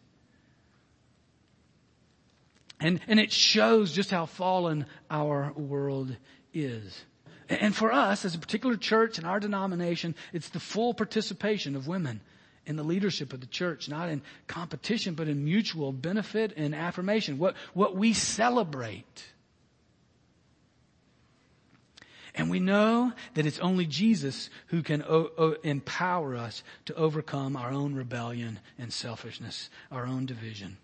And, 2.78 3.00
and 3.08 3.18
it 3.18 3.32
shows 3.32 3.92
just 3.92 4.10
how 4.10 4.26
fallen 4.26 4.86
our 5.10 5.52
world 5.56 6.16
is. 6.52 7.04
And 7.48 7.74
for 7.74 7.92
us, 7.92 8.24
as 8.24 8.34
a 8.34 8.38
particular 8.38 8.76
church 8.76 9.18
in 9.18 9.24
our 9.24 9.40
denomination, 9.40 10.14
it's 10.32 10.50
the 10.50 10.60
full 10.60 10.94
participation 10.94 11.76
of 11.76 11.86
women 11.86 12.20
in 12.66 12.76
the 12.76 12.82
leadership 12.82 13.32
of 13.32 13.40
the 13.40 13.46
church, 13.46 13.88
not 13.88 14.08
in 14.08 14.22
competition, 14.46 15.14
but 15.14 15.28
in 15.28 15.44
mutual 15.44 15.92
benefit 15.92 16.52
and 16.56 16.74
affirmation. 16.74 17.38
What, 17.38 17.56
what 17.74 17.96
we 17.96 18.12
celebrate. 18.12 19.24
And 22.34 22.50
we 22.50 22.58
know 22.58 23.12
that 23.34 23.46
it's 23.46 23.60
only 23.60 23.86
Jesus 23.86 24.50
who 24.66 24.82
can 24.82 25.02
o- 25.02 25.30
o- 25.38 25.56
empower 25.62 26.36
us 26.36 26.64
to 26.86 26.94
overcome 26.94 27.56
our 27.56 27.70
own 27.70 27.94
rebellion 27.94 28.58
and 28.76 28.92
selfishness, 28.92 29.70
our 29.92 30.04
own 30.04 30.26
division, 30.26 30.76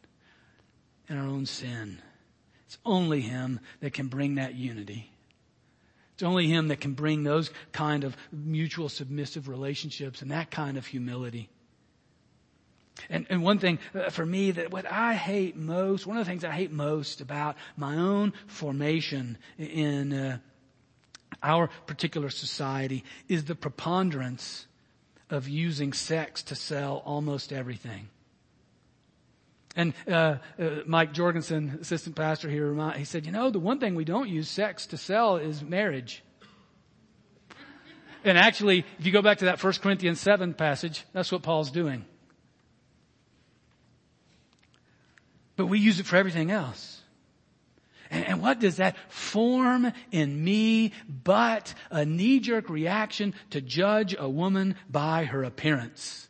and 1.08 1.18
our 1.18 1.26
own 1.26 1.46
sin. 1.46 2.00
It's 2.66 2.78
only 2.86 3.20
Him 3.20 3.58
that 3.80 3.92
can 3.92 4.06
bring 4.06 4.36
that 4.36 4.54
unity. 4.54 5.10
It's 6.14 6.22
only 6.22 6.46
Him 6.46 6.68
that 6.68 6.80
can 6.80 6.92
bring 6.92 7.24
those 7.24 7.50
kind 7.72 8.04
of 8.04 8.16
mutual 8.30 8.88
submissive 8.88 9.48
relationships 9.48 10.22
and 10.22 10.30
that 10.30 10.52
kind 10.52 10.78
of 10.78 10.86
humility. 10.86 11.48
And, 13.08 13.26
and 13.28 13.42
one 13.42 13.58
thing 13.58 13.78
uh, 13.94 14.10
for 14.10 14.26
me 14.26 14.52
that 14.52 14.70
what 14.70 14.90
I 14.90 15.14
hate 15.14 15.56
most, 15.56 16.06
one 16.06 16.16
of 16.16 16.24
the 16.24 16.30
things 16.30 16.44
I 16.44 16.50
hate 16.52 16.70
most 16.70 17.20
about 17.20 17.56
my 17.76 17.96
own 17.96 18.34
formation 18.46 19.38
in 19.58 20.12
uh, 20.12 20.38
our 21.42 21.68
particular 21.86 22.30
society 22.30 23.04
is 23.28 23.44
the 23.44 23.54
preponderance 23.54 24.66
of 25.28 25.48
using 25.48 25.92
sex 25.92 26.42
to 26.44 26.54
sell 26.54 27.02
almost 27.04 27.52
everything. 27.52 28.08
And 29.76 29.94
uh, 30.08 30.38
uh, 30.58 30.68
Mike 30.86 31.12
Jorgensen, 31.12 31.78
assistant 31.80 32.16
pastor 32.16 32.50
here, 32.50 32.74
he 32.96 33.04
said, 33.04 33.24
"You 33.24 33.32
know, 33.32 33.50
the 33.50 33.60
one 33.60 33.78
thing 33.78 33.94
we 33.94 34.04
don't 34.04 34.28
use 34.28 34.48
sex 34.48 34.86
to 34.86 34.96
sell 34.96 35.36
is 35.36 35.62
marriage." 35.62 36.24
And 38.24 38.36
actually, 38.36 38.84
if 38.98 39.06
you 39.06 39.12
go 39.12 39.22
back 39.22 39.38
to 39.38 39.46
that 39.46 39.62
1 39.62 39.72
Corinthians 39.74 40.20
7 40.20 40.52
passage, 40.54 41.04
that's 41.12 41.32
what 41.32 41.42
Paul's 41.42 41.70
doing. 41.70 42.04
But 45.56 45.66
we 45.66 45.78
use 45.78 46.00
it 46.00 46.06
for 46.06 46.16
everything 46.16 46.50
else. 46.50 46.99
And, 48.10 48.42
what 48.42 48.58
does 48.58 48.76
that 48.76 48.96
form 49.08 49.92
in 50.10 50.42
me 50.42 50.92
but 51.08 51.74
a 51.90 52.04
knee-jerk 52.04 52.68
reaction 52.68 53.34
to 53.50 53.60
judge 53.60 54.16
a 54.18 54.28
woman 54.28 54.76
by 54.88 55.24
her 55.24 55.44
appearance? 55.44 56.28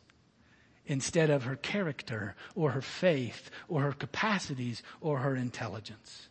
instead 0.87 1.29
of 1.29 1.43
her 1.43 1.55
character 1.55 2.35
or 2.53 2.71
her 2.71 2.81
faith 2.81 3.49
or 3.69 3.83
her 3.83 3.93
capacities 3.93 4.83
or 4.99 5.19
her 5.19 5.37
intelligence. 5.37 6.27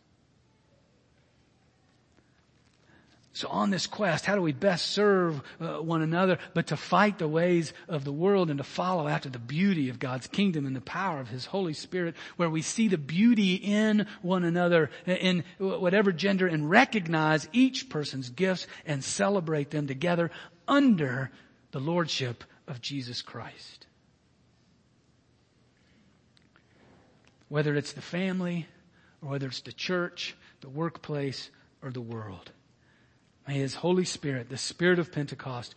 So 3.33 3.47
on 3.47 3.69
this 3.69 3.87
quest, 3.87 4.25
how 4.25 4.35
do 4.35 4.41
we 4.41 4.51
best 4.51 4.87
serve 4.87 5.41
uh, 5.59 5.77
one 5.77 6.01
another 6.01 6.37
but 6.53 6.67
to 6.67 6.77
fight 6.77 7.17
the 7.17 7.27
ways 7.27 7.71
of 7.87 8.03
the 8.03 8.11
world 8.11 8.49
and 8.49 8.57
to 8.57 8.63
follow 8.63 9.07
after 9.07 9.29
the 9.29 9.39
beauty 9.39 9.89
of 9.89 9.99
God's 9.99 10.27
kingdom 10.27 10.65
and 10.65 10.75
the 10.75 10.81
power 10.81 11.19
of 11.19 11.29
His 11.29 11.45
Holy 11.45 11.73
Spirit 11.73 12.15
where 12.35 12.49
we 12.49 12.61
see 12.61 12.89
the 12.89 12.97
beauty 12.97 13.55
in 13.55 14.05
one 14.21 14.43
another 14.43 14.89
in 15.05 15.43
whatever 15.59 16.11
gender 16.11 16.45
and 16.47 16.69
recognize 16.69 17.47
each 17.53 17.89
person's 17.89 18.29
gifts 18.29 18.67
and 18.85 19.03
celebrate 19.03 19.71
them 19.71 19.87
together 19.87 20.29
under 20.67 21.31
the 21.71 21.79
Lordship 21.79 22.43
of 22.67 22.81
Jesus 22.81 23.21
Christ. 23.21 23.87
whether 27.51 27.75
it's 27.75 27.91
the 27.91 28.01
family 28.01 28.65
or 29.21 29.31
whether 29.31 29.47
it's 29.47 29.59
the 29.59 29.73
church, 29.73 30.37
the 30.61 30.69
workplace, 30.69 31.49
or 31.81 31.91
the 31.91 31.99
world. 31.99 32.49
May 33.47 33.55
His 33.55 33.75
Holy 33.75 34.05
Spirit, 34.05 34.49
the 34.49 34.57
Spirit 34.57 34.99
of 34.99 35.11
Pentecost, 35.11 35.75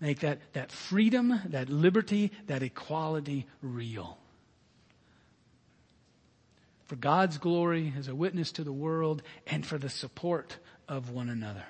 make 0.00 0.20
that, 0.20 0.38
that 0.52 0.72
freedom, 0.72 1.40
that 1.46 1.68
liberty, 1.68 2.32
that 2.46 2.62
equality 2.62 3.46
real. 3.60 4.18
For 6.86 6.96
God's 6.96 7.38
glory 7.38 7.92
as 7.96 8.08
a 8.08 8.14
witness 8.14 8.52
to 8.52 8.64
the 8.64 8.72
world 8.72 9.22
and 9.46 9.64
for 9.64 9.78
the 9.78 9.88
support 9.88 10.58
of 10.88 11.10
one 11.10 11.30
another. 11.30 11.64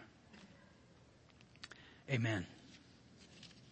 Amen. 2.11 2.47